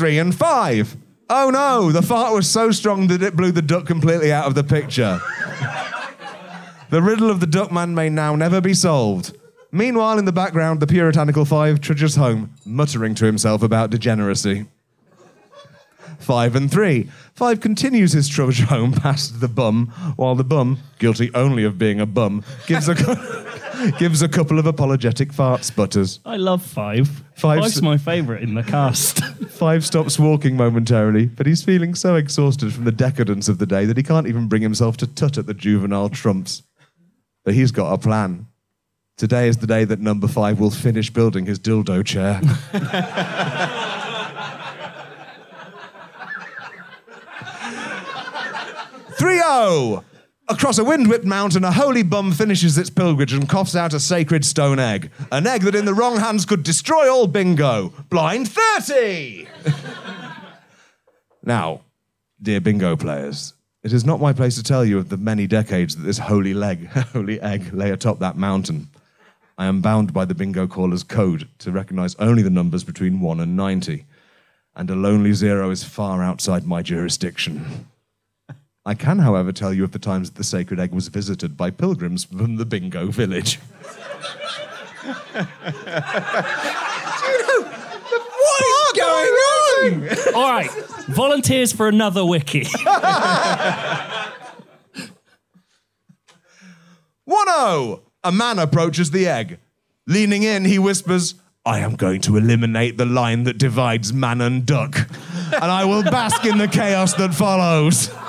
[0.00, 0.96] Three and five.
[1.28, 4.54] Oh no, the fart was so strong that it blew the duck completely out of
[4.54, 5.20] the picture.
[6.88, 9.36] the riddle of the duckman may now never be solved.
[9.70, 14.68] Meanwhile, in the background, the puritanical five trudges home, muttering to himself about degeneracy.
[16.20, 17.08] Five and three.
[17.34, 21.98] Five continues his trudge home past the bum, while the bum, guilty only of being
[22.00, 22.94] a bum, gives a,
[23.98, 26.20] gives a couple of apologetic fart sputters.
[26.24, 27.08] I love Five.
[27.34, 29.24] Five Five's s- my favourite in the cast.
[29.50, 33.86] Five stops walking momentarily, but he's feeling so exhausted from the decadence of the day
[33.86, 36.62] that he can't even bring himself to tut at the juvenile trumps.
[37.44, 38.46] But he's got a plan.
[39.16, 42.40] Today is the day that number five will finish building his dildo chair.
[49.20, 50.02] Three O.
[50.48, 54.46] Across a wind-whipped mountain, a holy bum finishes its pilgrimage and coughs out a sacred
[54.46, 55.10] stone egg.
[55.30, 57.92] An egg that in the wrong hands could destroy all bingo.
[58.08, 59.46] Blind 30!
[61.44, 61.82] now,
[62.40, 63.52] dear bingo players,
[63.82, 66.54] it is not my place to tell you of the many decades that this holy
[66.54, 68.88] leg, holy egg lay atop that mountain.
[69.58, 73.38] I am bound by the bingo caller's code to recognize only the numbers between 1
[73.38, 74.06] and 90.
[74.74, 77.86] And a lonely zero is far outside my jurisdiction.
[78.86, 81.70] I can, however, tell you of the times that the sacred egg was visited by
[81.70, 83.56] pilgrims from the bingo village.
[85.32, 85.46] what
[88.62, 90.34] is going on?
[90.34, 90.70] All right,
[91.08, 92.66] volunteers for another wiki.
[97.30, 98.02] 1 0.
[98.24, 99.58] A man approaches the egg.
[100.06, 104.66] Leaning in, he whispers, I am going to eliminate the line that divides man and
[104.66, 105.08] duck,
[105.52, 108.10] and I will bask in the chaos that follows.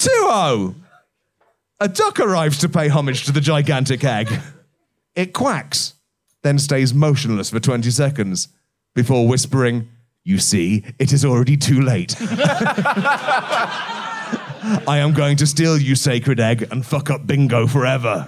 [0.00, 0.74] 2 0.
[1.78, 4.32] A duck arrives to pay homage to the gigantic egg.
[5.14, 5.94] It quacks,
[6.42, 8.48] then stays motionless for 20 seconds
[8.94, 9.88] before whispering,
[10.24, 12.16] You see, it is already too late.
[14.86, 18.26] I am going to steal you, sacred egg, and fuck up bingo forever.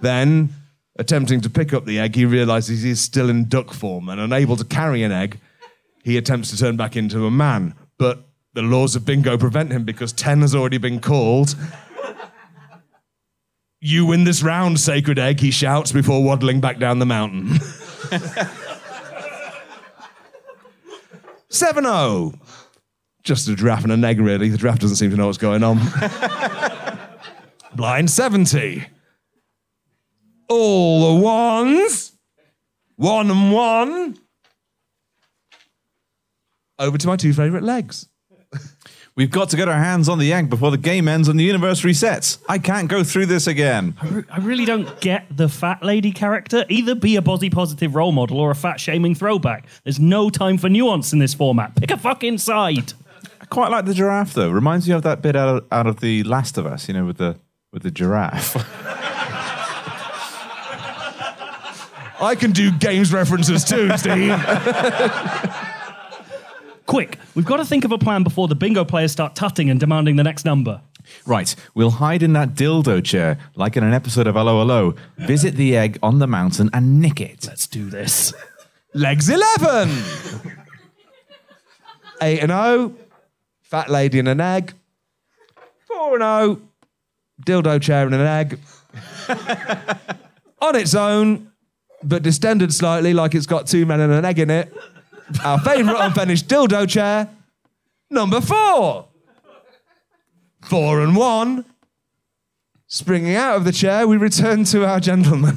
[0.00, 0.50] then,
[0.96, 4.18] attempting to pick up the egg, he realizes he is still in duck form and
[4.20, 5.40] unable to carry an egg.
[6.04, 9.84] He attempts to turn back into a man, but the laws of bingo prevent him
[9.84, 11.56] because 10 has already been called.
[13.80, 17.58] You win this round, sacred egg, he shouts before waddling back down the mountain.
[21.48, 22.34] 7 0.
[23.22, 24.48] Just a giraffe and an egg, really.
[24.48, 25.78] The giraffe doesn't seem to know what's going on.
[27.74, 28.86] Blind 70.
[30.48, 32.12] All the ones.
[32.96, 34.18] One and one.
[36.78, 38.08] Over to my two favourite legs.
[39.14, 41.44] We've got to get our hands on the egg before the game ends and the
[41.44, 42.38] universe resets.
[42.48, 43.94] I can't go through this again.
[44.30, 46.64] I really don't get the fat lady character.
[46.70, 49.66] Either be a body positive role model or a fat shaming throwback.
[49.84, 51.74] There's no time for nuance in this format.
[51.74, 52.94] Pick a fucking side.
[53.38, 54.50] I quite like the giraffe though.
[54.50, 57.04] Reminds me of that bit out of, out of the Last of Us, you know,
[57.04, 57.38] with the
[57.70, 58.56] with the giraffe.
[62.22, 64.30] I can do games references too, Steve.
[66.92, 69.80] Quick, we've got to think of a plan before the bingo players start tutting and
[69.80, 70.82] demanding the next number.
[71.24, 75.54] Right, we'll hide in that dildo chair, like in an episode of Hello Hello, visit
[75.54, 77.46] the egg on the mountain and nick it.
[77.46, 78.34] Let's do this.
[78.92, 79.88] Legs 11.
[82.20, 82.94] 8 and 0.
[83.62, 84.74] Fat lady and an egg.
[85.86, 86.60] 4 and 0.
[87.42, 88.60] Dildo chair and an egg.
[90.60, 91.50] On its own,
[92.02, 94.70] but distended slightly like it's got two men and an egg in it.
[95.44, 97.28] Our favourite unfinished dildo chair.
[98.10, 99.08] Number 4.
[100.62, 101.64] 4 and 1.
[102.86, 105.56] Springing out of the chair, we return to our gentleman.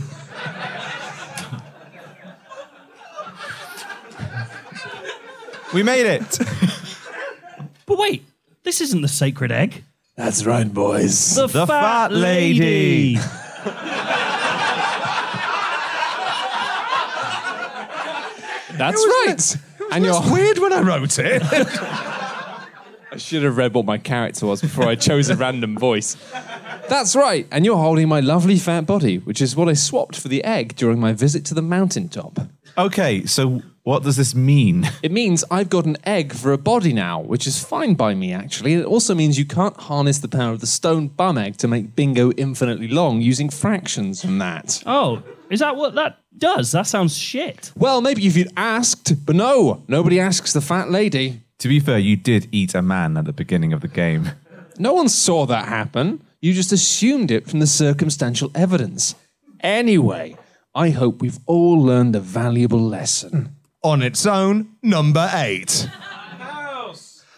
[5.73, 6.39] We made it!
[7.86, 8.23] But wait,
[8.63, 9.84] this isn't the sacred egg.
[10.15, 11.36] That's right, boys.
[11.36, 13.17] The, The fat lady.
[18.77, 19.57] That's right.
[19.91, 21.41] And you're weird when I wrote it.
[23.15, 26.17] I should have read what my character was before I chose a random voice.
[26.89, 27.47] That's right.
[27.49, 30.75] And you're holding my lovely fat body, which is what I swapped for the egg
[30.75, 32.39] during my visit to the mountaintop.
[32.77, 34.89] Okay, so what does this mean?
[35.04, 38.34] It means I've got an egg for a body now, which is fine by me,
[38.34, 38.74] actually.
[38.74, 41.95] It also means you can't harness the power of the stone bum egg to make
[41.95, 44.82] bingo infinitely long using fractions and that.
[44.88, 45.21] Oh,
[45.52, 46.71] is that what that does?
[46.71, 47.71] That sounds shit.
[47.78, 51.43] Well, maybe if you'd asked, but no, nobody asks the fat lady.
[51.60, 54.32] To be fair, you did eat a man at the beginning of the game.
[54.80, 56.24] No one saw that happen.
[56.41, 59.13] You just assumed it from the circumstantial evidence.
[59.60, 60.36] Anyway,
[60.74, 63.56] I hope we've all learned a valuable lesson.
[63.86, 65.88] On its own, number 8.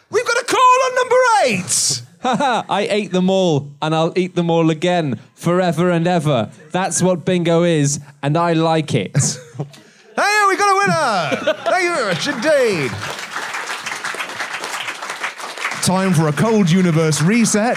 [0.08, 2.02] We've got a call on number 8.
[2.70, 6.50] I ate them all, and I'll eat them all again, forever and ever.
[6.72, 9.14] That's what bingo is, and I like it.
[10.16, 10.76] Hey, we got a
[11.44, 11.54] winner!
[11.64, 12.90] Thank you very much indeed.
[15.84, 17.76] Time for a cold universe reset.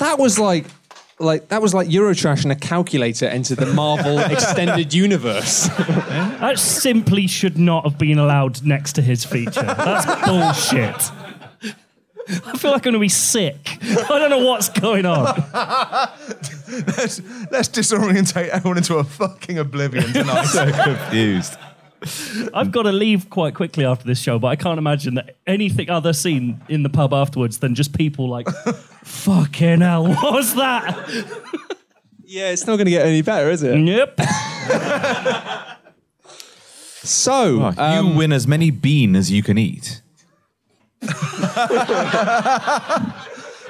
[0.00, 0.64] that was like.
[1.20, 5.68] Like that was like Eurotrash and a calculator entered the Marvel extended universe.
[6.44, 9.62] That simply should not have been allowed next to his feature.
[9.62, 11.10] That's bullshit.
[12.46, 13.78] I feel like I'm going to be sick.
[13.82, 15.24] I don't know what's going on.
[16.98, 20.36] Let's, let's disorientate everyone into a fucking oblivion tonight.
[20.36, 21.54] I'm so confused.
[22.52, 25.88] I've got to leave quite quickly after this show, but I can't imagine that anything
[25.90, 28.48] other seen in the pub afterwards than just people like,
[29.04, 30.94] fucking hell, what was that?
[32.24, 33.78] yeah, it's not going to get any better, is it?
[33.78, 34.20] Yep.
[37.06, 40.00] So, Oh, um, you win as many bean as you can eat.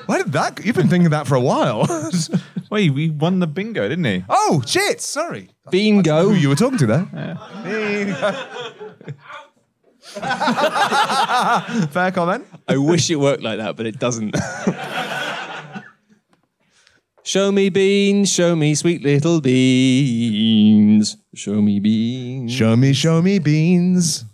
[0.06, 0.64] Why did that?
[0.64, 1.86] You've been thinking that for a while.
[2.70, 4.24] Wait, we won the bingo, didn't he?
[4.28, 5.00] oh, shit.
[5.00, 5.50] Sorry.
[5.70, 6.28] bingo.
[6.28, 7.06] Who you were talking to there?
[11.90, 12.46] Fair comment.
[12.68, 14.36] I wish it worked like that, but it doesn't.
[17.22, 21.16] show me beans, show me sweet little beans.
[21.34, 22.52] Show me beans.
[22.52, 24.24] Show me, show me beans.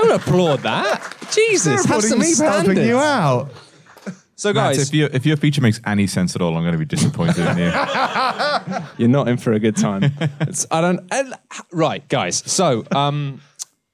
[0.00, 1.14] Don't applaud that.
[1.32, 2.86] Jesus, have Applauding some me for helping standards.
[2.88, 3.50] you out.
[4.36, 6.72] So, Matt, guys, if, your if your feature makes any sense at all, I'm going
[6.72, 7.64] to be disappointed in you.
[8.96, 10.04] You're not in for a good time.
[10.40, 11.00] It's- I don't.
[11.12, 11.34] and-
[11.72, 12.42] right, guys.
[12.50, 13.42] So, um,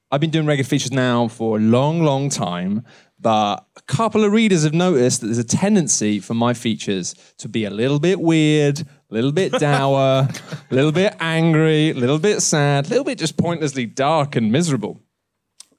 [0.09, 2.85] I've been doing regular features now for a long, long time,
[3.19, 7.49] but a couple of readers have noticed that there's a tendency for my features to
[7.49, 10.29] be a little bit weird, a little bit dour,
[10.71, 14.49] a little bit angry, a little bit sad, a little bit just pointlessly dark and
[14.49, 15.01] miserable.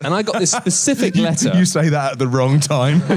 [0.00, 1.56] And I got this specific letter.
[1.56, 3.02] You say that at the wrong time.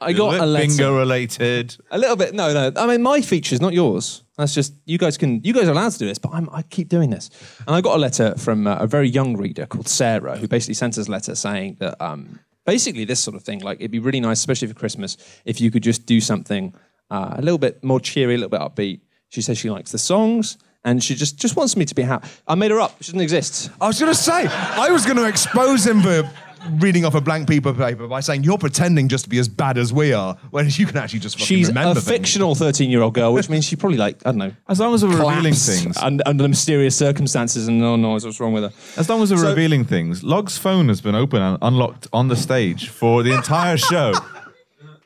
[0.00, 0.66] I got a letter.
[0.66, 1.76] bingo related.
[1.90, 2.34] A little bit.
[2.34, 2.72] No, no.
[2.80, 4.24] I mean, my features, not yours.
[4.36, 5.40] That's just you guys can.
[5.44, 7.30] You guys are allowed to do this, but I'm, I keep doing this.
[7.66, 10.74] And I got a letter from uh, a very young reader called Sarah, who basically
[10.74, 13.98] sent us a letter saying that um, basically this sort of thing, like it'd be
[14.00, 16.74] really nice, especially for Christmas, if you could just do something
[17.10, 19.00] uh, a little bit more cheery, a little bit upbeat.
[19.28, 20.58] She says she likes the songs.
[20.84, 22.28] And she just, just wants me to be happy.
[22.48, 22.96] I made her up.
[23.00, 23.70] She doesn't exist.
[23.80, 26.28] I was going to say, I was going to expose him for
[26.74, 29.48] reading off a blank piece of paper by saying you're pretending just to be as
[29.48, 32.06] bad as we are, when you can actually just fucking She's remember a things.
[32.08, 34.94] fictional 13 year old girl, which means she probably, like, I don't know, As long
[34.94, 35.96] as we're revealing things.
[35.98, 38.72] under, under mysterious circumstances and oh, no one knows what's wrong with her.
[38.96, 40.22] As long as we're So- revealing things.
[40.24, 44.14] Log's phone has been open and unlocked on the stage for the entire show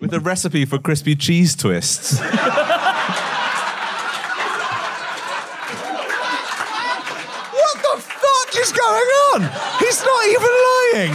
[0.00, 2.18] with a recipe for crispy cheese twists.
[7.52, 9.42] What the fuck is going on?
[9.78, 10.52] He's not even
[10.94, 11.14] lying.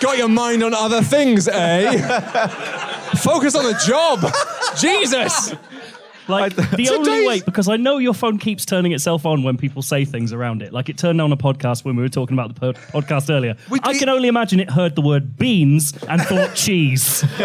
[0.00, 2.08] Got your mind on other things, eh?
[3.22, 4.32] Focus on the job.
[4.78, 5.54] Jesus.
[6.28, 9.56] Like the only Today's- way, because I know your phone keeps turning itself on when
[9.56, 10.72] people say things around it.
[10.72, 13.56] Like it turned on a podcast when we were talking about the pod- podcast earlier.
[13.70, 17.24] We- I we- can only imagine it heard the word beans and thought cheese.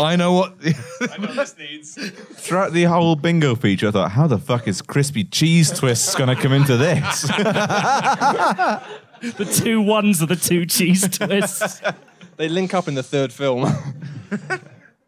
[0.00, 0.60] I know what.
[0.60, 1.94] This means.
[2.34, 6.34] Throughout the whole bingo feature, I thought, how the fuck is crispy cheese twists going
[6.34, 7.22] to come into this?
[7.22, 8.82] the
[9.62, 11.80] two ones are the two cheese twists.
[12.36, 13.66] They link up in the third film.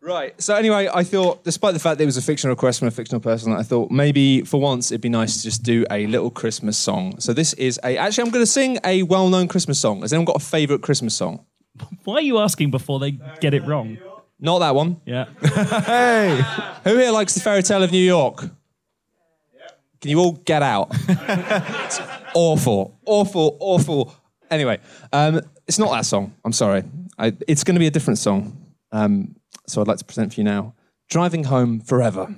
[0.03, 0.40] Right.
[0.42, 2.90] So anyway, I thought, despite the fact that it was a fictional request from a
[2.90, 6.30] fictional person, I thought maybe for once it'd be nice to just do a little
[6.30, 7.18] Christmas song.
[7.20, 7.96] So this is a.
[7.96, 10.03] Actually, I'm going to sing a well-known Christmas song.
[10.03, 11.44] Has anyone got a favourite Christmas song?
[12.05, 13.98] Why are you asking before they get it wrong?
[14.38, 15.00] Not that one.
[15.07, 15.26] Yeah.
[15.86, 16.42] Hey,
[16.84, 18.42] who here likes the fairy tale of New York?
[18.42, 19.68] Yeah.
[20.00, 20.88] Can you all get out?
[21.09, 22.00] it's
[22.34, 24.14] awful, awful, awful.
[24.50, 24.80] Anyway,
[25.12, 26.34] um, it's not that song.
[26.44, 26.82] I'm sorry.
[27.18, 28.61] I, it's going to be a different song.
[28.93, 29.36] Um,
[29.66, 30.74] so I'd like to present for you now
[31.09, 32.34] Driving Home Forever.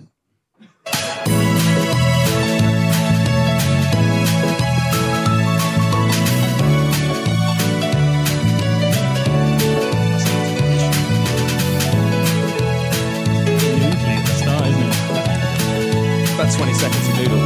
[12.84, 14.94] Noodly at the start, isn't it?
[16.34, 17.40] About 20 seconds of noodle.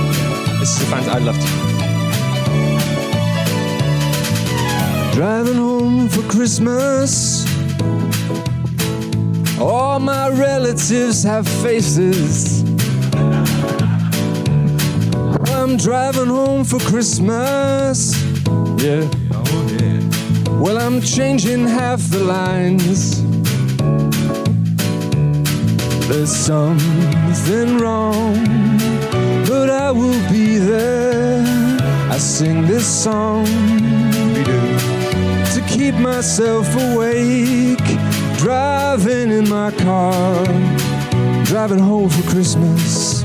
[0.59, 1.15] This is a fantastic.
[1.15, 1.49] I loved it.
[5.15, 7.48] Driving home for Christmas.
[9.61, 12.63] All my relatives have faces.
[15.51, 18.15] I'm driving home for Christmas.
[18.79, 19.09] Yeah.
[20.61, 23.23] Well, I'm changing half the lines.
[26.09, 28.35] There's something wrong,
[29.47, 31.45] but I will be there.
[32.11, 33.45] I sing this song
[35.55, 37.88] to keep myself awake.
[38.39, 40.45] Driving in my car,
[41.45, 43.25] driving home for Christmas.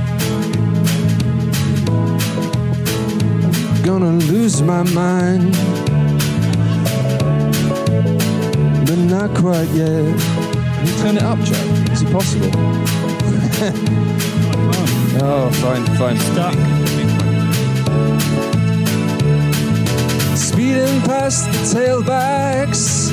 [3.83, 5.53] Gonna lose my mind,
[8.87, 10.17] but not quite yet.
[10.17, 11.53] Can you turn it up, Joe?
[11.93, 12.49] Is it possible?
[15.21, 16.17] oh, fine, fine.
[16.17, 16.53] Stuck.
[20.35, 23.12] Speeding past the tailbacks.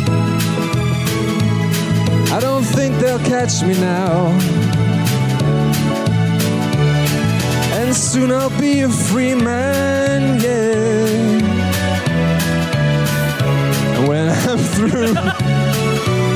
[2.33, 4.29] I don't think they'll catch me now.
[7.73, 11.09] And soon I'll be a free man, yeah.
[13.97, 15.15] And when I'm through,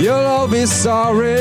[0.02, 1.24] you'll all be sorry.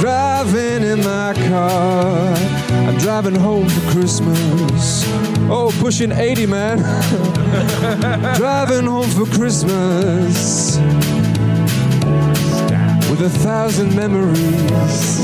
[0.00, 2.34] driving in my car.
[2.88, 5.04] I'm driving home for Christmas.
[5.48, 6.78] Oh, pushing 80, man.
[8.36, 10.76] driving home for Christmas.
[13.18, 15.20] With a thousand memories.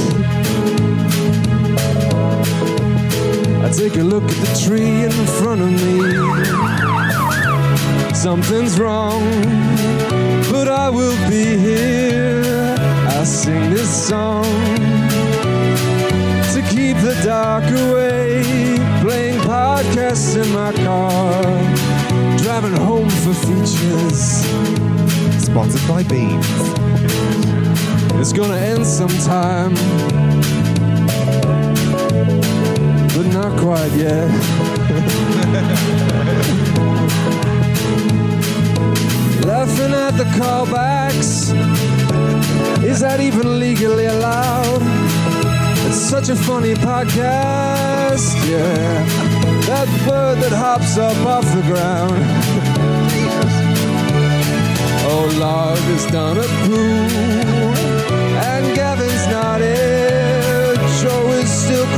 [3.62, 6.00] I take a look at the tree in front of me.
[8.14, 9.22] Something's wrong,
[10.50, 12.76] but I will be here.
[13.08, 14.44] I sing this song
[16.54, 18.42] to keep the dark away.
[19.02, 21.42] Playing podcasts in my car,
[22.38, 24.46] driving home for features.
[25.44, 26.81] Sponsored by Beans.
[28.22, 29.74] It's gonna end sometime,
[33.16, 34.28] but not quite yet.
[39.44, 41.50] Laughing at the callbacks.
[42.84, 44.82] Is that even legally allowed?
[45.88, 49.04] It's such a funny podcast, yeah.
[49.66, 52.22] That bird that hops up off the ground.
[55.14, 57.71] Oh, Lord has done a poo.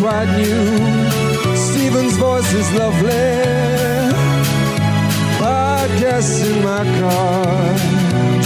[0.05, 1.57] Quite new.
[1.57, 3.27] Stephen's voice is lovely.
[5.41, 7.45] Podcast in my car.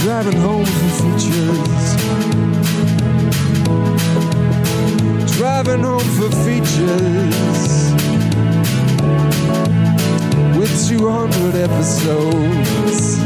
[0.03, 1.85] Driving home for features.
[5.37, 7.69] Driving home for features.
[10.57, 13.19] With 200 episodes.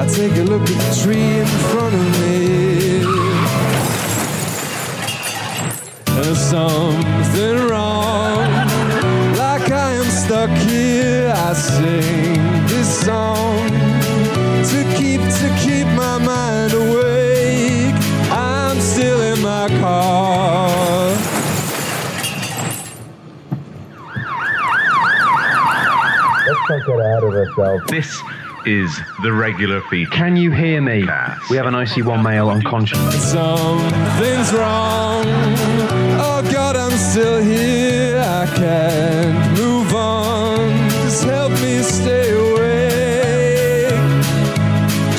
[0.00, 2.93] I take a look at the tree in front of me.
[6.24, 8.38] There's something wrong.
[9.36, 16.72] Like I am stuck here, I sing this song to keep to keep my mind
[16.72, 17.94] awake.
[18.32, 21.08] I'm still in my car.
[26.46, 27.84] Let's not get ahead of ourselves.
[27.88, 28.22] This
[28.64, 30.10] is the regular feed.
[30.10, 31.04] Can you hear me?
[31.04, 31.38] Yes.
[31.50, 32.98] We have an IC1 male unconscious.
[33.30, 35.93] Something's wrong.
[38.64, 40.88] Can't move on.
[41.02, 43.92] Just help me stay awake.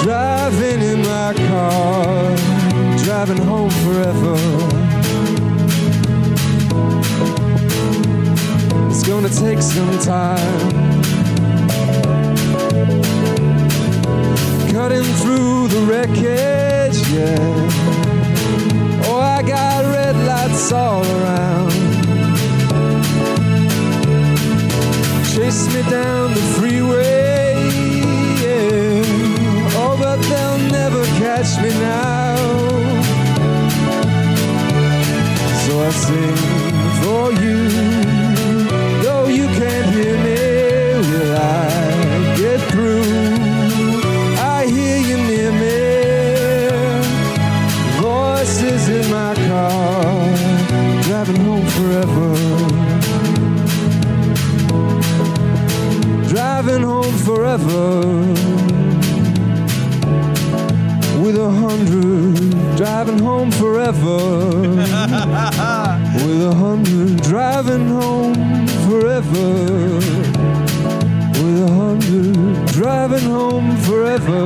[0.02, 2.36] Driving in my car,
[3.04, 4.36] driving home forever.
[8.90, 10.82] It's gonna take some time.
[14.74, 19.06] Cutting through the wreckage, yeah.
[19.08, 21.75] Oh, I got red lights all around.
[25.36, 27.56] Chase me down the freeway,
[28.42, 29.04] yeah.
[29.76, 32.38] Oh, but they'll never catch me now.
[35.66, 36.38] So I sing
[37.02, 37.68] for you,
[39.04, 40.40] though you can't hear me.
[41.10, 43.04] Will I get through?
[44.40, 45.82] I hear you near me.
[48.00, 52.45] Voices in my car, driving home forever.
[57.26, 58.02] Forever.
[61.24, 64.60] With a hundred, driving home forever.
[66.24, 69.50] With a hundred, driving home forever.
[71.42, 74.46] With a hundred, driving home forever.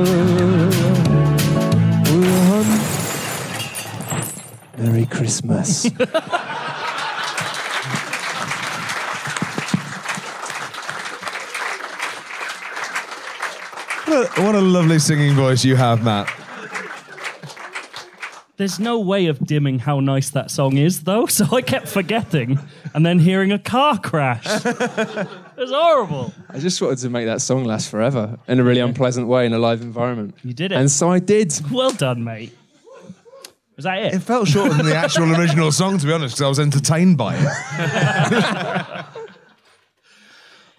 [2.10, 2.84] With a hundred.
[4.78, 5.86] Merry Christmas.
[14.20, 16.32] a, what a lovely singing voice you have, Matt.
[18.56, 22.58] There's no way of dimming how nice that song is, though, so I kept forgetting
[22.94, 24.44] and then hearing a car crash.
[24.64, 26.34] it was horrible.
[26.50, 29.54] I just wanted to make that song last forever in a really unpleasant way in
[29.54, 30.34] a live environment.
[30.44, 30.74] You did it.
[30.74, 31.54] And so I did.
[31.70, 32.54] Well done, mate.
[33.76, 34.14] Was that it?
[34.16, 37.16] It felt shorter than the actual original song, to be honest, because I was entertained
[37.16, 39.06] by it.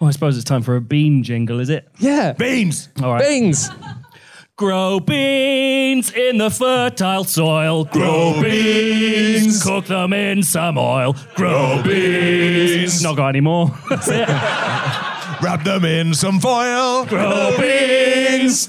[0.01, 1.87] Oh, I suppose it's time for a bean jingle, is it?
[1.99, 2.33] Yeah.
[2.33, 2.89] Beans!
[3.03, 3.21] All right.
[3.21, 3.69] Beans.
[4.55, 7.85] Grow beans in the fertile soil.
[7.85, 9.63] Grow beans.
[9.63, 11.15] Cook them in some oil.
[11.35, 13.01] Grow beans.
[13.01, 13.75] Not got any more.
[13.89, 14.27] That's it.
[14.27, 17.05] Wrap them in some foil.
[17.05, 18.67] Grow beans.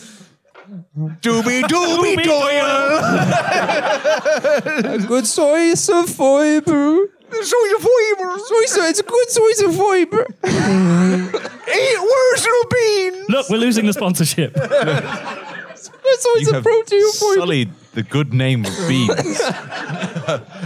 [0.96, 2.24] Doobie doobie Doobie
[4.62, 5.06] doyle.
[5.06, 7.06] Good source of fiber.
[7.40, 8.38] Soy fiber.
[8.38, 10.26] Source, it's a good source of fiber.
[10.44, 13.28] Eight words of beans.
[13.28, 14.54] Look, we're losing the sponsorship.
[14.54, 17.34] Good source You of protein fiber.
[17.40, 19.40] sullied the good name of beans.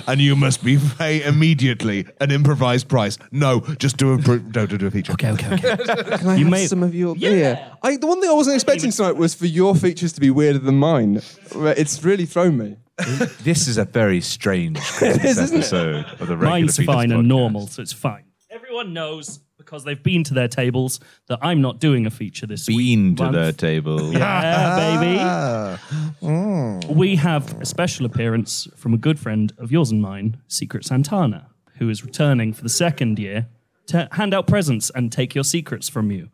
[0.09, 3.17] And you must be pay immediately an improvised price.
[3.33, 5.13] No, just do a pro- no, do a feature.
[5.13, 5.77] Okay, okay, okay.
[6.19, 7.31] Can I You have may- some of your Yeah.
[7.31, 7.73] beer?
[7.83, 10.59] I, the one thing I wasn't expecting tonight was for your features to be weirder
[10.59, 11.21] than mine.
[11.55, 12.77] It's really thrown me.
[12.99, 17.29] This is a very strange Christmas isn't episode of the regular Mine's Features fine and
[17.29, 18.25] normal, so it's fine.
[18.51, 22.69] Everyone knows because they've been to their tables that I'm not doing a feature this
[22.69, 22.79] week.
[22.79, 23.35] Bean to month.
[23.35, 24.13] their table.
[24.17, 25.77] Yeah, baby.
[26.21, 26.81] Hmm.
[26.89, 31.49] We have a special appearance from a good friend of yours and mine, Secret Santana,
[31.79, 33.49] who is returning for the second year
[33.89, 36.29] to hand out presents and take your secrets from you.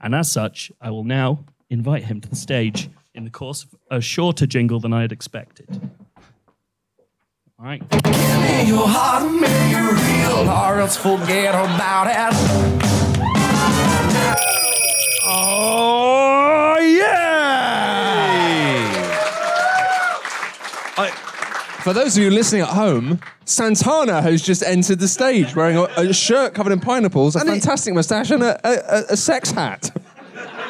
[0.00, 3.74] And as such, I will now invite him to the stage in the course of
[3.90, 5.90] a shorter jingle than I had expected.
[7.66, 7.82] All right.
[8.68, 12.32] Your heart make you real, or else forget about it.
[15.24, 17.42] Oh yeah!
[21.82, 25.82] For those of you listening at home, Santana has just entered the stage wearing a,
[25.96, 29.16] a shirt covered in pineapples, a And he- fantastic moustache, and a, a, a- a
[29.16, 29.90] sex hat.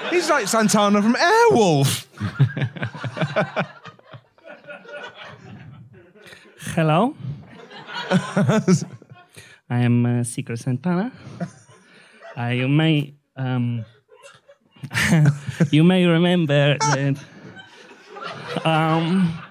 [0.09, 2.07] He's like Santana from Airwolf.
[6.77, 7.17] Hello.
[8.11, 11.11] I am uh, Secret Santana.
[12.37, 13.83] Uh, you may um,
[15.71, 17.17] you may remember that
[18.63, 19.43] um,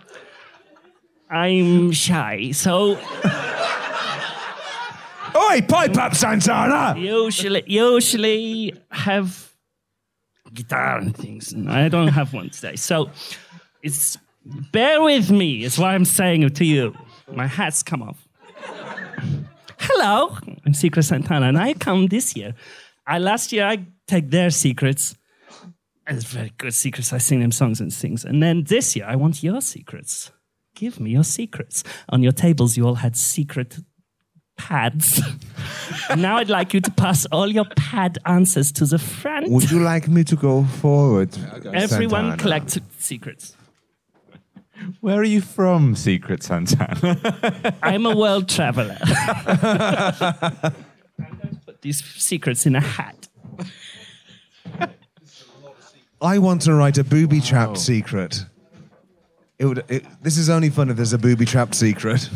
[1.28, 2.92] I'm shy, so
[5.36, 6.94] Oi, pipe up, Santana!
[6.96, 9.52] usually usually have
[10.54, 11.54] guitar and things.
[11.54, 13.10] and I don't have one today, so
[13.82, 14.16] it's
[14.72, 15.64] bear with me.
[15.64, 16.94] Is what I'm saying to you.
[17.32, 18.28] My hat's come off.
[19.80, 22.54] Hello, I'm Secret Santana, and I come this year.
[23.08, 25.16] I last year I take their secrets.
[26.08, 27.14] It's very good secrets.
[27.14, 28.26] I sing them songs and things.
[28.26, 30.32] And then this year I want your secrets.
[30.76, 31.84] Give me your secrets.
[32.10, 33.78] On your tables, you all had secret
[34.58, 35.22] pads.
[36.18, 39.50] now I'd like you to pass all your pad answers to the front.
[39.50, 41.36] Would you like me to go forward?
[41.74, 42.38] Everyone Santana?
[42.38, 43.56] collect secrets.
[45.02, 47.76] Where are you from, Secret Santana?
[47.84, 48.98] I'm a world traveler.
[51.66, 53.28] Put these secrets in a hat.
[56.22, 57.76] I want to write a booby trapped Oh.
[57.76, 58.46] secret.
[59.60, 59.84] It would.
[59.90, 62.30] It, this is only fun if there's a booby trapped secret.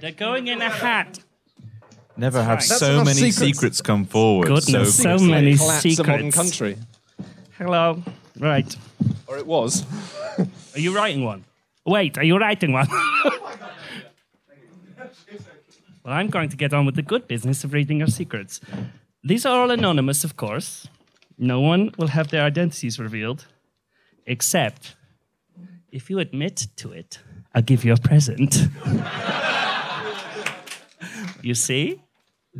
[0.00, 1.20] They're going in a hat.
[2.16, 3.36] Never have That's so many secrets.
[3.38, 3.80] secrets.
[3.80, 4.48] come forward.
[4.48, 5.98] Goodness, so so many secrets.
[6.00, 6.76] a modern country.
[7.62, 8.02] Hello.
[8.40, 8.76] Right.
[9.28, 9.86] Or it was.
[10.74, 11.44] Are you writing one?
[11.86, 12.88] Wait, are you writing one?
[16.02, 18.60] well, I'm going to get on with the good business of reading your secrets.
[19.22, 20.88] These are all anonymous, of course.
[21.38, 23.46] No one will have their identities revealed,
[24.26, 24.96] except
[25.92, 27.20] if you admit to it,
[27.54, 28.66] I'll give you a present.
[31.42, 32.02] you see?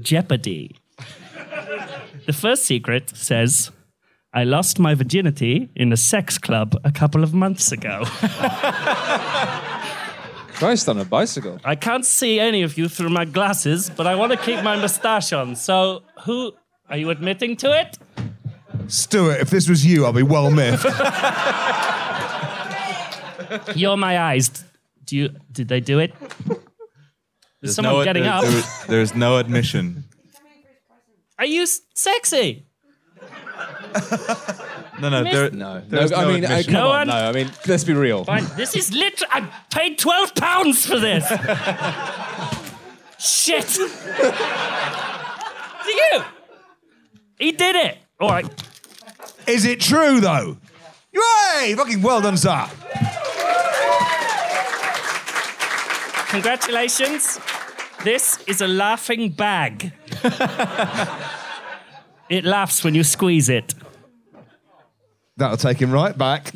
[0.00, 0.76] Jeopardy.
[2.26, 3.72] The first secret says,
[4.34, 8.04] I lost my virginity in a sex club a couple of months ago.
[10.54, 11.58] Christ on a bicycle.
[11.64, 14.76] I can't see any of you through my glasses, but I want to keep my
[14.76, 15.56] moustache on.
[15.56, 16.52] So, who
[16.88, 17.98] are you admitting to it?
[18.86, 20.84] Stuart, if this was you, I'll be well miffed.
[23.76, 24.64] You're my eyes.
[25.04, 25.30] Do you?
[25.50, 26.14] Did they do it?
[26.18, 26.58] There's
[27.60, 28.44] There's someone no- getting there- up.
[28.44, 30.04] there- there's no admission.
[31.38, 32.66] Are you sexy?
[35.00, 35.82] No, no, there, No, no.
[35.88, 36.98] there's I mean, uh, come No on.
[36.98, 38.24] one- No, I mean, let's be real.
[38.24, 38.46] Fine.
[38.56, 39.30] This is literally.
[39.32, 41.24] I paid twelve pounds for this.
[43.18, 43.66] Shit.
[45.84, 46.22] Do you?
[47.38, 47.98] He did it.
[48.20, 48.46] All right.
[49.46, 50.56] is it true though?
[51.12, 51.74] Yay!
[51.74, 52.66] Fucking well done, sir.
[56.28, 57.38] Congratulations.
[58.04, 59.92] This is a laughing bag.
[62.28, 63.74] it laughs when you squeeze it.
[65.36, 66.52] That'll take him right back.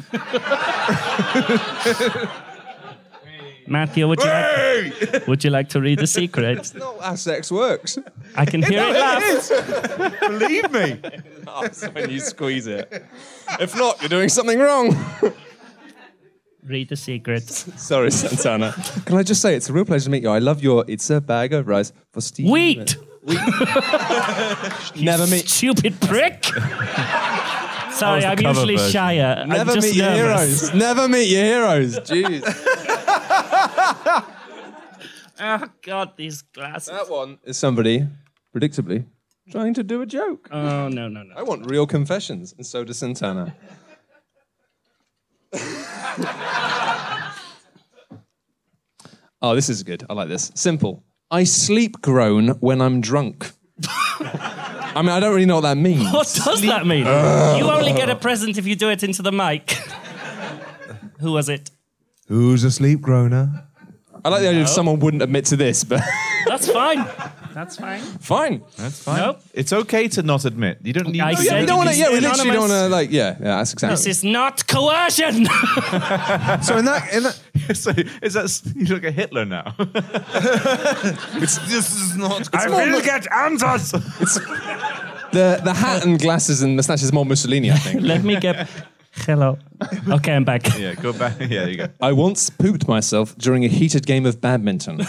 [3.69, 6.73] Matthew, would you like, would you like to read the secret?
[6.77, 7.99] Not how sex works.
[8.37, 10.21] I can hear it laugh.
[10.21, 11.01] Believe me.
[11.45, 13.05] That's when you squeeze it.
[13.59, 14.97] If not, you're doing something wrong.
[16.63, 17.49] Read the secret.
[17.49, 18.73] Sorry, Santana.
[19.05, 20.31] Can I just say, it's a real pleasure to meet you.
[20.31, 22.49] I love your It's a Bag of Rice for Steve.
[22.49, 22.97] Wheat!
[24.97, 25.49] Never meet.
[25.49, 26.45] Stupid prick!
[27.91, 28.93] Sorry, I'm cover usually version.
[28.93, 29.37] shyer.
[29.43, 30.61] I'm Never just meet your nervous.
[30.71, 30.75] heroes.
[30.75, 31.99] Never meet your heroes.
[32.01, 32.43] Jeez.
[35.39, 36.89] Oh, God, these glasses.
[36.91, 38.07] that one is somebody,
[38.55, 39.05] predictably,
[39.51, 40.49] trying to do a joke.
[40.51, 41.35] Oh, no, no, no.
[41.35, 41.45] I no.
[41.45, 43.55] want real confessions, and so does Santana.
[49.43, 50.05] oh, this is good.
[50.09, 50.51] I like this.
[50.55, 51.05] Simple.
[51.31, 53.51] I sleep groan when I'm drunk.
[54.19, 56.05] I mean, I don't really know what that means.
[56.13, 57.05] What does that mean?
[57.59, 59.73] you only get a present if you do it into the mic.
[61.21, 61.71] Who was it?
[62.29, 63.65] Who's a sleep groaner?
[64.25, 66.01] I like the idea if someone wouldn't admit to this, but
[66.47, 67.07] That's fine.
[67.57, 68.01] That's fine.
[68.01, 68.63] fine.
[68.77, 69.17] That's fine.
[69.17, 69.41] Nope.
[69.55, 70.77] It's okay to not admit.
[70.85, 71.95] You don't need I to said Yeah, we don't want to.
[71.95, 72.89] is Yeah, we literally don't want to.
[72.89, 73.95] Like, yeah, yeah, that's exactly.
[73.97, 75.47] This is not coercion.
[76.63, 77.41] So in that, in that,
[77.75, 79.75] so is that you look at Hitler now?
[79.79, 82.55] it's, this is not.
[82.55, 83.93] I will get answers.
[85.33, 88.03] the the hat and glasses and the moustache is more Mussolini, I think.
[88.03, 88.69] Let me get.
[89.25, 89.59] Hello.
[90.11, 90.79] Okay, I'm back.
[90.79, 91.41] yeah, go back.
[91.41, 91.89] Yeah, you go.
[92.03, 95.01] I once pooped myself during a heated game of badminton.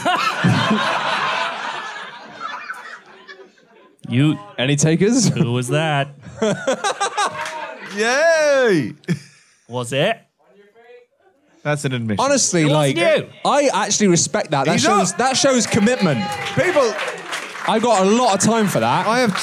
[4.08, 4.40] You.
[4.58, 5.28] Any takers?
[5.30, 6.10] Who was that?
[7.96, 8.94] Yay!
[9.68, 10.22] Was it?
[11.64, 12.24] That's an admission.
[12.24, 13.28] Honestly, It like you.
[13.44, 14.66] I actually respect that.
[14.66, 15.18] That He's shows not.
[15.18, 16.20] that shows commitment.
[16.56, 16.94] People,
[17.68, 19.06] I got a lot of time for that.
[19.06, 19.34] I have,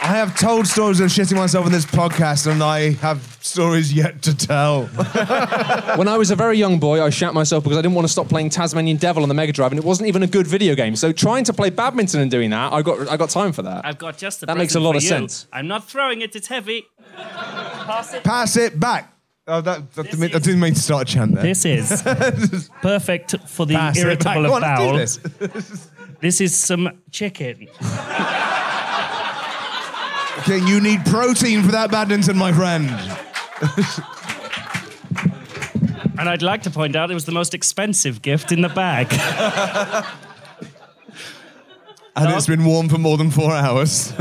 [0.00, 4.22] I have told stories of shitting myself in this podcast, and I have stories yet
[4.22, 4.84] to tell.
[5.96, 8.12] when I was a very young boy, I shat myself because I didn't want to
[8.12, 10.74] stop playing Tasmanian Devil on the Mega Drive, and it wasn't even a good video
[10.74, 10.94] game.
[10.96, 13.84] So trying to play badminton and doing that, I got I got time for that.
[13.84, 15.08] I've got just the That makes a lot of you.
[15.08, 15.46] sense.
[15.52, 16.34] I'm not throwing it.
[16.36, 16.86] It's heavy.
[17.16, 18.24] Pass it.
[18.24, 19.12] Pass it back.
[19.48, 21.42] Oh, that, that didn't mean, I didn't mean to start a chant there.
[21.42, 22.02] This is
[22.82, 24.92] perfect for the Pass irritable Go on, bowel.
[24.94, 25.18] this.
[26.20, 27.66] This is some chicken.
[30.38, 32.88] Okay, you need protein for that badminton, my friend.
[36.18, 39.06] And I'd like to point out it was the most expensive gift in the bag.
[42.16, 44.12] And it's been warm for more than four hours.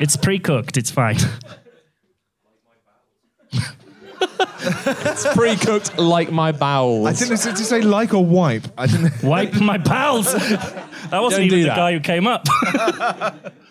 [0.00, 1.18] it's pre cooked, it's fine.
[4.68, 7.06] It's pre-cooked like my bowels.
[7.06, 8.66] I didn't did you say like or wipe.
[8.76, 9.22] I didn't.
[9.22, 10.34] Wipe my pals.
[11.10, 11.76] That wasn't Don't even do the that.
[11.76, 12.46] guy who came up.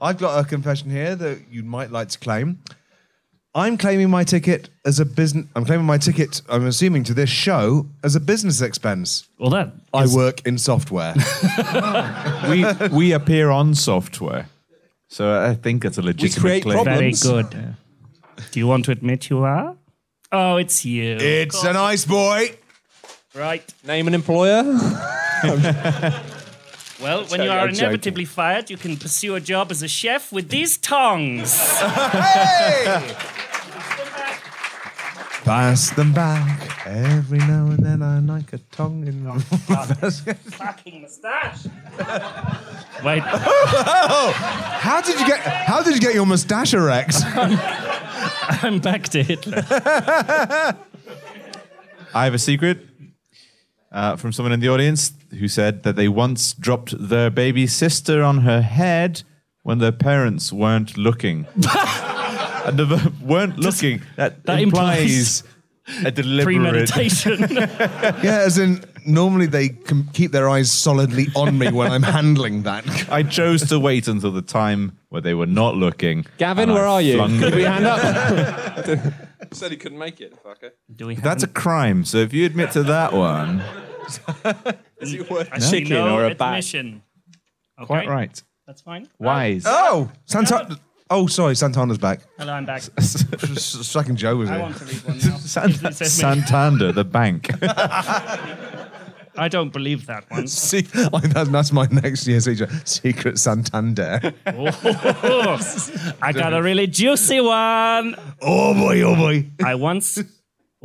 [0.00, 2.58] I've got a confession here that you might like to claim.
[3.54, 5.46] I'm claiming my ticket as a business.
[5.56, 6.42] I'm claiming my ticket.
[6.48, 9.26] I'm assuming to this show as a business expense.
[9.38, 11.14] well, that I is- work in software.
[12.50, 14.48] we we appear on software,
[15.08, 16.84] so I think it's a legitimate create claim.
[16.84, 17.22] problems.
[17.22, 17.76] very good.
[18.50, 19.74] Do you want to admit you are?
[20.30, 21.16] Oh, it's you.
[21.18, 22.50] it's a nice boy.
[23.34, 23.64] right.
[23.84, 24.62] Name an employer.
[27.00, 27.84] Well, when you are I'm joking.
[27.84, 31.52] inevitably fired, you can pursue a job as a chef with these tongs.
[35.44, 38.02] Pass them back every now and then.
[38.02, 39.38] I like a tongue in my.
[39.38, 41.66] Fucking moustache.
[43.04, 45.38] Wait, How did you get?
[45.40, 47.14] How did you get your moustache erect?
[48.62, 49.64] I'm back to Hitler.
[52.12, 52.78] I have a secret
[53.96, 58.22] uh, from someone in the audience who said that they once dropped their baby sister
[58.22, 59.22] on her head
[59.62, 61.46] when their parents weren't looking.
[61.54, 64.02] and the weren't looking.
[64.16, 65.42] That, that implies,
[66.04, 66.44] a deliberate.
[66.44, 67.38] Premeditation.
[67.50, 72.64] yeah, as in normally they can keep their eyes solidly on me when I'm handling
[72.64, 73.10] that.
[73.10, 76.26] I chose to wait until the time where they were not looking.
[76.36, 77.18] Gavin, and I where are you?
[77.38, 78.98] Could we hand up?
[79.52, 80.36] Said he couldn't make it.
[80.44, 80.72] Fucker.
[80.94, 82.04] Do we That's a crime.
[82.04, 83.62] So if you admit to that one,
[85.00, 86.48] Is it worth a actually chicken no or a bat?
[86.50, 87.02] admission?
[87.78, 88.42] Okay, quite right.
[88.66, 89.08] That's fine.
[89.18, 89.64] Wise.
[89.66, 90.12] Oh, oh!
[90.24, 90.78] Santa.
[91.08, 92.20] Oh, sorry, Santana's back.
[92.38, 92.82] Hello, I'm back.
[93.00, 94.62] Second Joe was I it?
[94.62, 95.36] want to read one now.
[95.38, 96.06] San- It says me.
[96.08, 97.48] Santander, the bank.
[99.38, 100.46] I don't believe that one.
[100.48, 100.82] See,
[101.12, 102.68] like that, that's my next year's feature.
[102.84, 104.32] Secret Santander.
[104.46, 105.58] Oh,
[106.22, 108.16] I got a really juicy one.
[108.40, 109.46] oh boy, oh boy.
[109.64, 110.18] I once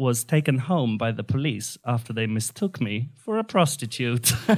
[0.02, 4.34] was taken home by the police after they mistook me for a prostitute.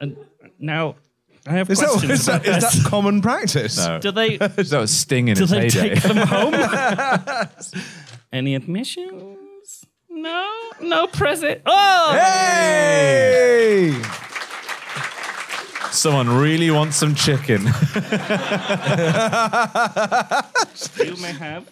[0.00, 0.16] and
[0.60, 0.94] now
[1.48, 3.76] I have Is that, questions is, that, about is that common practice?
[3.76, 3.98] No.
[3.98, 5.94] Do they Is that was Sting in do his they heyday.
[5.96, 6.54] take them home?
[8.32, 9.84] Any admissions?
[10.08, 10.48] No,
[10.80, 11.62] no present.
[11.66, 14.00] Oh, Hey!
[15.90, 17.62] Someone really wants some chicken.
[17.62, 17.66] you
[21.20, 21.66] may have.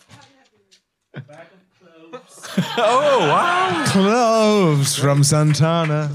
[1.12, 6.11] Cloves oh, from Santana.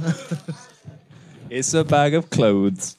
[1.50, 2.96] It's a bag of clothes.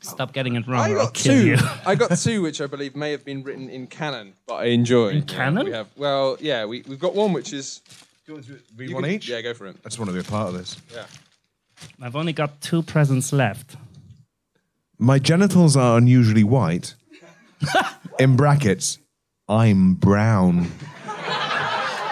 [0.00, 1.46] Stop getting it wrong, I or I'll got kill two.
[1.48, 1.56] you.
[1.86, 5.10] I got two, which I believe may have been written in canon, but I enjoy.
[5.10, 5.66] In canon?
[5.66, 5.88] We have.
[5.96, 7.80] Well, yeah, we, we've got one which is.
[8.28, 9.28] Read you one can- each?
[9.28, 9.76] Yeah, go for it.
[9.84, 10.76] I just want to be a part of this.
[10.92, 11.04] Yeah.
[12.00, 13.76] I've only got two presents left.
[14.98, 16.94] My genitals are unusually white.
[18.18, 18.98] In brackets,
[19.50, 20.70] I'm brown.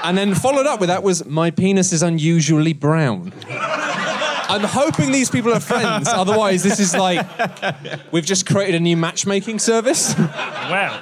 [0.03, 3.33] And then followed up with that was my penis is unusually brown.
[3.49, 6.09] I'm hoping these people are friends.
[6.09, 7.25] Otherwise, this is like
[8.13, 11.01] we've just created a new matchmaking service Well,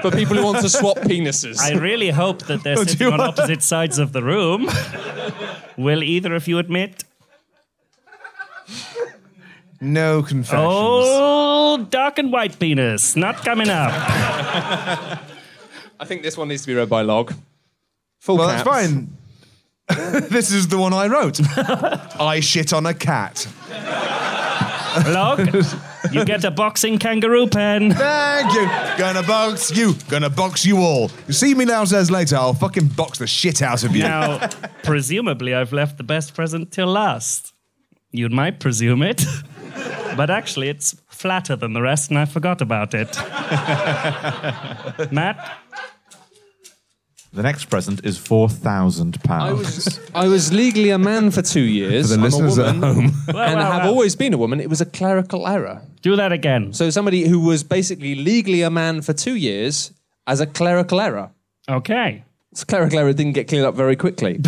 [0.00, 1.60] for people who want to swap penises.
[1.60, 4.68] I really hope that they're oh, do sitting on want- opposite sides of the room.
[5.76, 7.04] Will either of you admit?
[9.80, 10.62] No confessions.
[10.66, 13.92] Oh, dark and white penis, not coming up.
[15.98, 17.34] I think this one needs to be read by log.
[18.20, 18.64] Full well, caps.
[18.64, 19.16] that's fine.
[20.30, 21.40] this is the one I wrote.
[22.20, 23.46] I shit on a cat.
[25.08, 25.52] Log,
[26.12, 27.92] you get a boxing kangaroo pen.
[27.92, 28.66] Thank you.
[28.96, 29.94] Gonna box you.
[30.08, 31.10] Gonna box you all.
[31.26, 34.04] You see me downstairs later, I'll fucking box the shit out of you.
[34.04, 34.48] Now,
[34.84, 37.52] presumably, I've left the best present till last.
[38.12, 39.24] You might presume it,
[40.16, 43.14] but actually, it's flatter than the rest, and I forgot about it.
[45.12, 45.58] Matt,
[47.32, 49.60] the next present is four thousand I pounds.
[49.86, 52.06] was I was legally a man for two years.
[52.10, 53.12] For the I'm listeners a at woman, home.
[53.34, 53.90] Well, and well, have well.
[53.92, 54.60] always been a woman.
[54.60, 55.82] It was a clerical error.
[56.02, 56.72] do that again.
[56.72, 59.92] So somebody who was basically legally a man for two years
[60.26, 61.30] as a clerical error.
[61.68, 62.24] Okay.
[62.52, 64.40] This clerical error didn't get cleared up very quickly.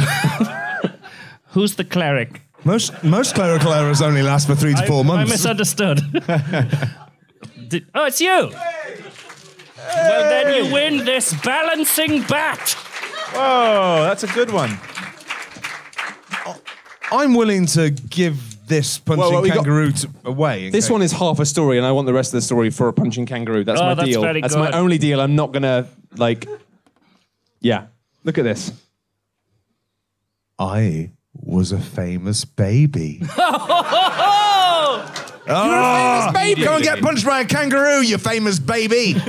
[1.51, 2.41] Who's the cleric?
[2.67, 5.31] Most most clerical errors only last for three to I, four I months.
[5.31, 5.99] I misunderstood.
[7.69, 8.51] Did- oh, it's you.
[9.79, 12.71] Well, then you win this balancing bat.
[13.33, 14.71] Whoa, that's a good one.
[16.45, 16.61] Oh,
[17.13, 20.67] I'm willing to give this punching Well, well, we got- kangaroo to, away.
[20.67, 22.43] in this case- one is half a story, and I want the rest of the
[22.43, 23.63] story for a punching kangaroo.
[23.63, 24.23] That's Oh, my that's deal.
[24.23, 24.71] very that's good.
[24.73, 25.21] my only deal.
[25.21, 25.87] I'm not gonna
[26.17, 26.49] like.
[27.61, 27.87] Yeah,
[28.25, 28.73] look at this.
[30.59, 31.11] I
[31.47, 33.21] was a famous baby.
[33.39, 33.47] You're
[35.49, 36.29] Oh!
[36.29, 36.65] oh, baby.
[36.65, 39.15] Go and get punched by a kangaroo, you famous baby.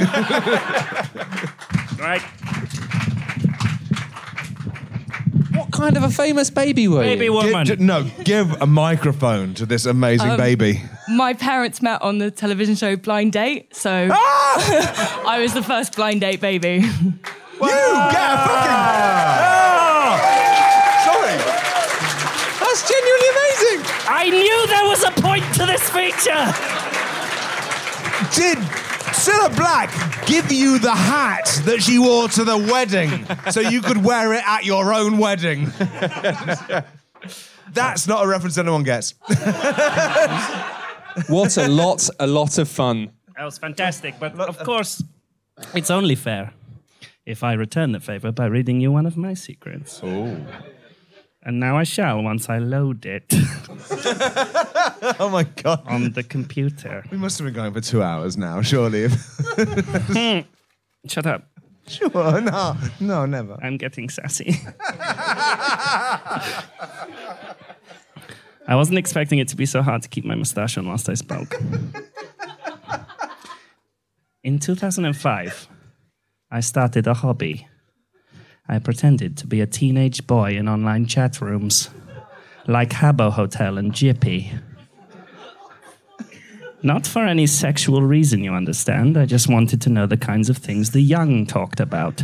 [2.00, 2.22] Right.
[5.56, 7.34] What kind of a famous baby were Baby you?
[7.34, 7.66] woman.
[7.66, 10.84] Gi- gi- no, give a microphone to this amazing Um, baby.
[11.10, 15.24] My parents met on the television show Blind Date, so Ah!
[15.28, 16.84] I was the first blind date baby.
[16.84, 17.20] You
[17.62, 19.57] get a fucking.
[24.20, 26.46] I knew there was a point to this feature.
[28.34, 28.58] Did
[29.14, 29.92] Cilla Black
[30.26, 34.44] give you the hat that she wore to the wedding so you could wear it
[34.48, 35.66] at your own wedding?
[37.74, 39.14] That's not a reference anyone gets.
[41.28, 43.12] What a lot, a lot of fun.
[43.36, 45.04] That was fantastic, but of course,
[45.74, 46.54] it's only fair
[47.26, 50.00] if I return the favor by reading you one of my secrets.
[50.04, 50.38] Oh.
[51.48, 53.24] And now I shall once I load it
[55.20, 55.82] Oh my god.
[55.88, 57.06] on the computer.
[57.10, 59.08] We must have been going for two hours now, surely.
[59.58, 60.40] Hmm.
[61.08, 61.48] Shut up.
[61.88, 63.58] sure, no, no, never.
[63.64, 64.60] I'm getting sassy.
[68.68, 71.14] I wasn't expecting it to be so hard to keep my mustache on whilst I
[71.14, 71.56] spoke.
[74.44, 75.68] In 2005,
[76.52, 77.68] I started a hobby.
[78.70, 81.90] I pretended to be a teenage boy in online chat rooms,
[82.68, 84.60] like Habbo Hotel and Jippy.
[86.84, 89.18] Not for any sexual reason, you understand.
[89.18, 92.22] I just wanted to know the kinds of things the young talked about.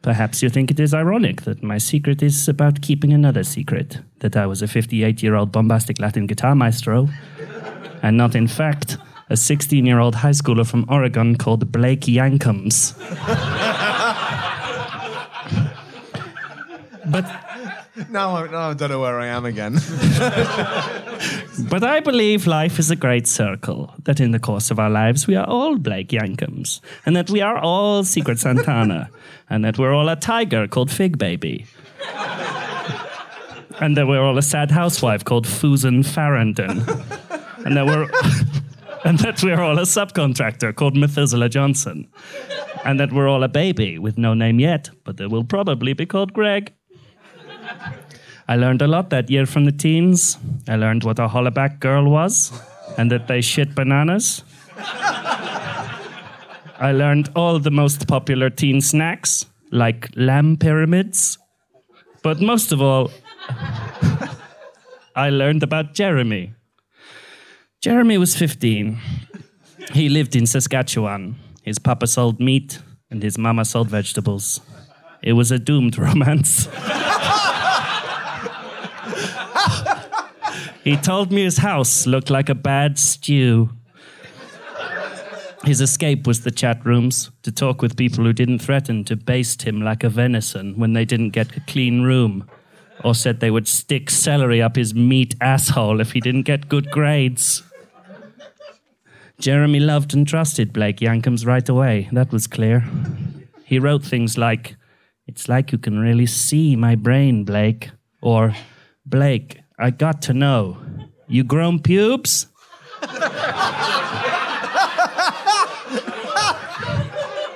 [0.00, 4.36] Perhaps you think it is ironic that my secret is about keeping another secret that
[4.36, 7.08] I was a 58 year old bombastic Latin guitar maestro,
[8.02, 8.96] and not, in fact,
[9.28, 12.94] a 16 year old high schooler from Oregon called Blake Yankums.
[17.10, 17.24] but,
[18.10, 19.74] Now, I- now I don't know where I am again.
[21.68, 25.26] but I believe life is a great circle, that in the course of our lives
[25.26, 29.10] we are all Blake Yankums, and that we are all Secret Santana,
[29.50, 31.66] and that we're all a tiger called Fig Baby.
[33.80, 36.82] and that we're all a sad housewife called Fusen Farrington,
[37.64, 38.08] and that we're
[39.04, 42.08] and that we're all a subcontractor called Methuselah Johnson,
[42.84, 46.06] and that we're all a baby with no name yet, but that will probably be
[46.06, 46.72] called Greg.
[48.48, 50.38] I learned a lot that year from the teens.
[50.66, 52.50] I learned what a hollaback girl was,
[52.96, 54.42] and that they shit bananas.
[56.80, 61.36] I learned all the most popular teen snacks, like lamb pyramids.
[62.22, 63.10] But most of all,
[65.14, 66.54] I learned about Jeremy.
[67.82, 68.98] Jeremy was 15.
[69.92, 71.36] He lived in Saskatchewan.
[71.62, 72.80] His papa sold meat,
[73.10, 74.60] and his mama sold vegetables.
[75.22, 76.66] It was a doomed romance.
[80.88, 83.68] He told me his house looked like a bad stew.
[85.64, 89.62] His escape was the chat rooms to talk with people who didn't threaten to baste
[89.62, 92.48] him like a venison when they didn't get a clean room,
[93.04, 96.90] or said they would stick celery up his meat asshole if he didn't get good
[96.90, 97.62] grades.
[99.38, 102.88] Jeremy loved and trusted Blake Yankums right away, that was clear.
[103.62, 104.76] He wrote things like,
[105.26, 107.90] It's like you can really see my brain, Blake.
[108.22, 108.54] Or,
[109.04, 110.78] Blake, I got to know.
[111.28, 112.46] You grown pubes?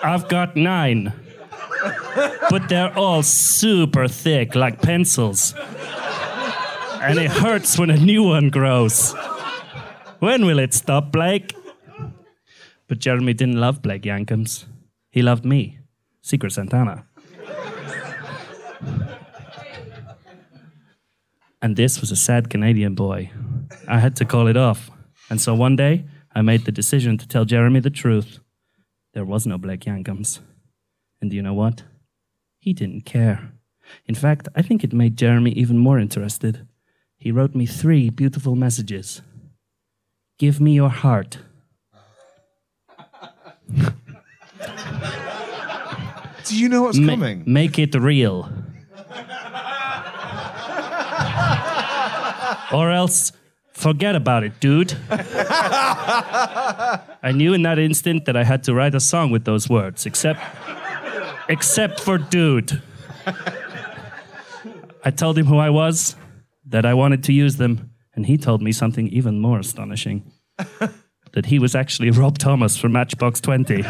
[0.05, 1.13] I've got nine.
[2.51, 5.55] But they're all super thick, like pencils.
[7.01, 9.15] And it hurts when a new one grows.
[10.21, 11.55] When will it stop, Blake?
[12.87, 14.67] But Jeremy didn't love Blake Yankums.
[15.11, 15.79] He loved me,
[16.21, 17.07] Secret Santana.
[21.63, 23.31] And this was a sad Canadian boy.
[23.89, 24.91] I had to call it off.
[25.31, 26.05] And so one day,
[26.35, 28.41] I made the decision to tell Jeremy the truth.
[29.15, 30.41] There was no Blake Yankums.
[31.21, 31.85] And do you know what?
[32.59, 33.53] He didn't care.
[34.07, 36.67] In fact, I think it made Jeremy even more interested.
[37.17, 39.23] He wrote me three beautiful messages
[40.39, 41.39] Give me your heart.
[46.45, 47.45] Do you know what's Ma- coming?
[47.47, 48.51] make it real.
[52.73, 53.33] Or else
[53.73, 54.97] forget about it, dude.
[55.11, 60.07] I knew in that instant that I had to write a song with those words,
[60.07, 60.41] except
[61.49, 62.83] except for dude.
[65.05, 66.15] I told him who I was,
[66.67, 70.31] that I wanted to use them, and he told me something even more astonishing.
[71.33, 73.83] that he was actually Rob Thomas from Matchbox 20.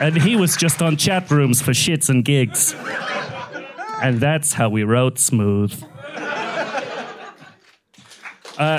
[0.00, 2.74] and he was just on chat rooms for shits and gigs.
[4.04, 5.82] And that's how we wrote Smooth.
[8.58, 8.78] Uh,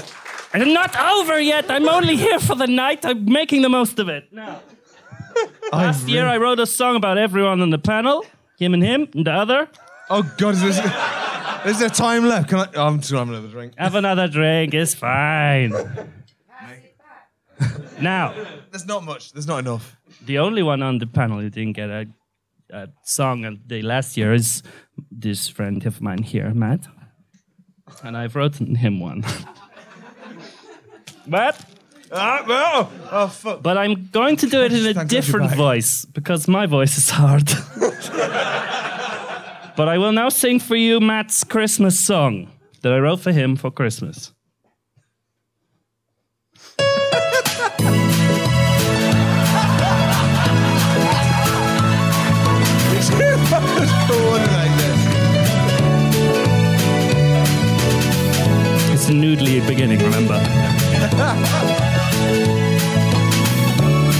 [0.53, 1.65] I'm not over yet.
[1.69, 3.03] I'm only here for the night.
[3.03, 4.31] I'm making the most of it.
[4.31, 4.61] Now,
[5.73, 8.23] last year I wrote a song about everyone on the panel,
[8.59, 9.67] him and him, and the other.
[10.11, 10.77] Oh God, is, this,
[11.65, 12.47] is there time left?
[12.47, 12.67] Can I?
[12.75, 13.73] Oh, I'm just gonna have another drink.
[13.77, 14.75] Have another drink.
[14.75, 15.71] It's fine.
[17.99, 18.33] now,
[18.69, 19.33] There's not much.
[19.33, 19.97] There's not enough.
[20.23, 22.05] the only one on the panel who didn't get a,
[22.69, 24.61] a song on the last year is
[25.11, 26.87] this friend of mine here, Matt.
[28.03, 29.23] And I've written him one.
[31.27, 31.65] Matt?
[32.11, 33.63] Ah, well, oh fuck.
[33.63, 37.09] but I'm going to do it in a Thank different voice because my voice is
[37.09, 37.45] hard.
[39.75, 43.55] but I will now sing for you Matt's Christmas song that I wrote for him
[43.55, 44.31] for Christmas.
[59.07, 60.33] It's noodly beginning, remember?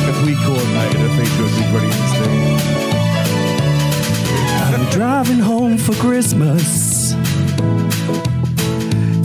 [0.08, 2.34] If we coordinated, I think it would be pretty interesting.
[4.76, 7.14] I'm driving home for Christmas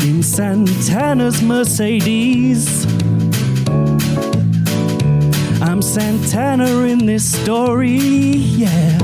[0.03, 2.87] in Santana's Mercedes.
[5.61, 8.99] I'm Santana in this story, yeah.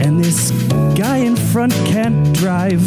[0.00, 0.52] And this
[0.96, 2.80] guy in front can't drive.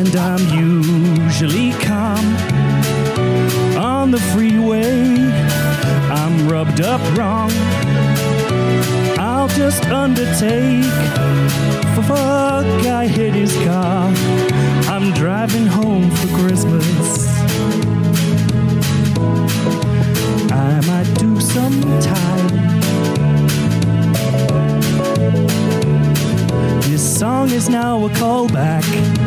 [0.00, 2.24] And I'm usually calm
[3.76, 5.18] on the freeway.
[6.10, 7.50] I'm rubbed up wrong.
[9.18, 10.84] I'll just undertake
[11.94, 14.10] for fuck, I hit his car.
[14.88, 17.28] I'm driving home for Christmas.
[20.50, 22.48] I might do some time.
[26.88, 29.19] This song is now a callback.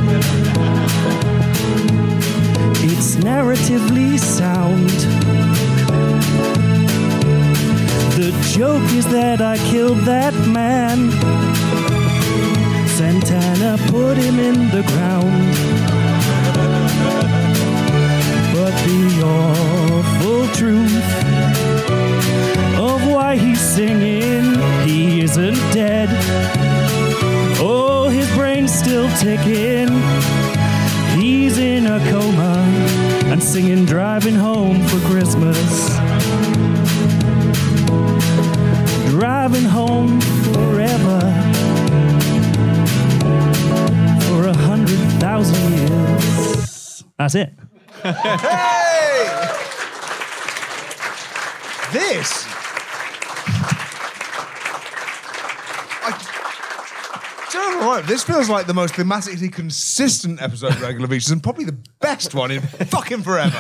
[58.13, 62.35] This feels like the most thematically consistent episode of Regular Features and probably the best
[62.35, 63.57] one in fucking forever.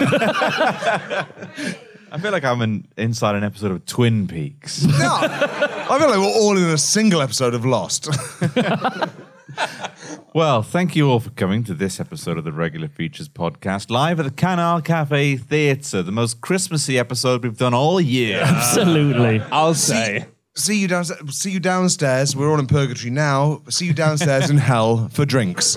[2.11, 4.83] I feel like I'm in, inside an episode of Twin Peaks.
[4.99, 8.07] No, I feel like we're all in a single episode of Lost.
[10.35, 14.19] well, thank you all for coming to this episode of the Regular Features podcast, live
[14.19, 18.41] at the Canal Cafe Theatre, the most Christmassy episode we've done all year.
[18.41, 19.41] Absolutely.
[19.51, 20.27] I'll say.
[20.55, 21.35] See you downstairs.
[21.35, 22.35] See you downstairs.
[22.35, 23.63] We're all in purgatory now.
[23.69, 25.75] See you downstairs in hell for drinks.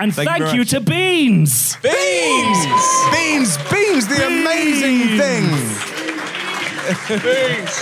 [0.00, 1.76] And Thank thank, you you to Beans.
[1.76, 2.66] Beans,
[3.12, 4.06] beans, beans.
[4.08, 5.44] The amazing thing.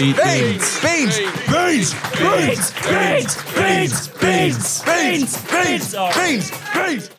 [0.00, 6.14] Eat Beans, beans, beans, beans, Beans, beans, beans, beans, beans, beans.
[6.16, 7.16] beans, beans.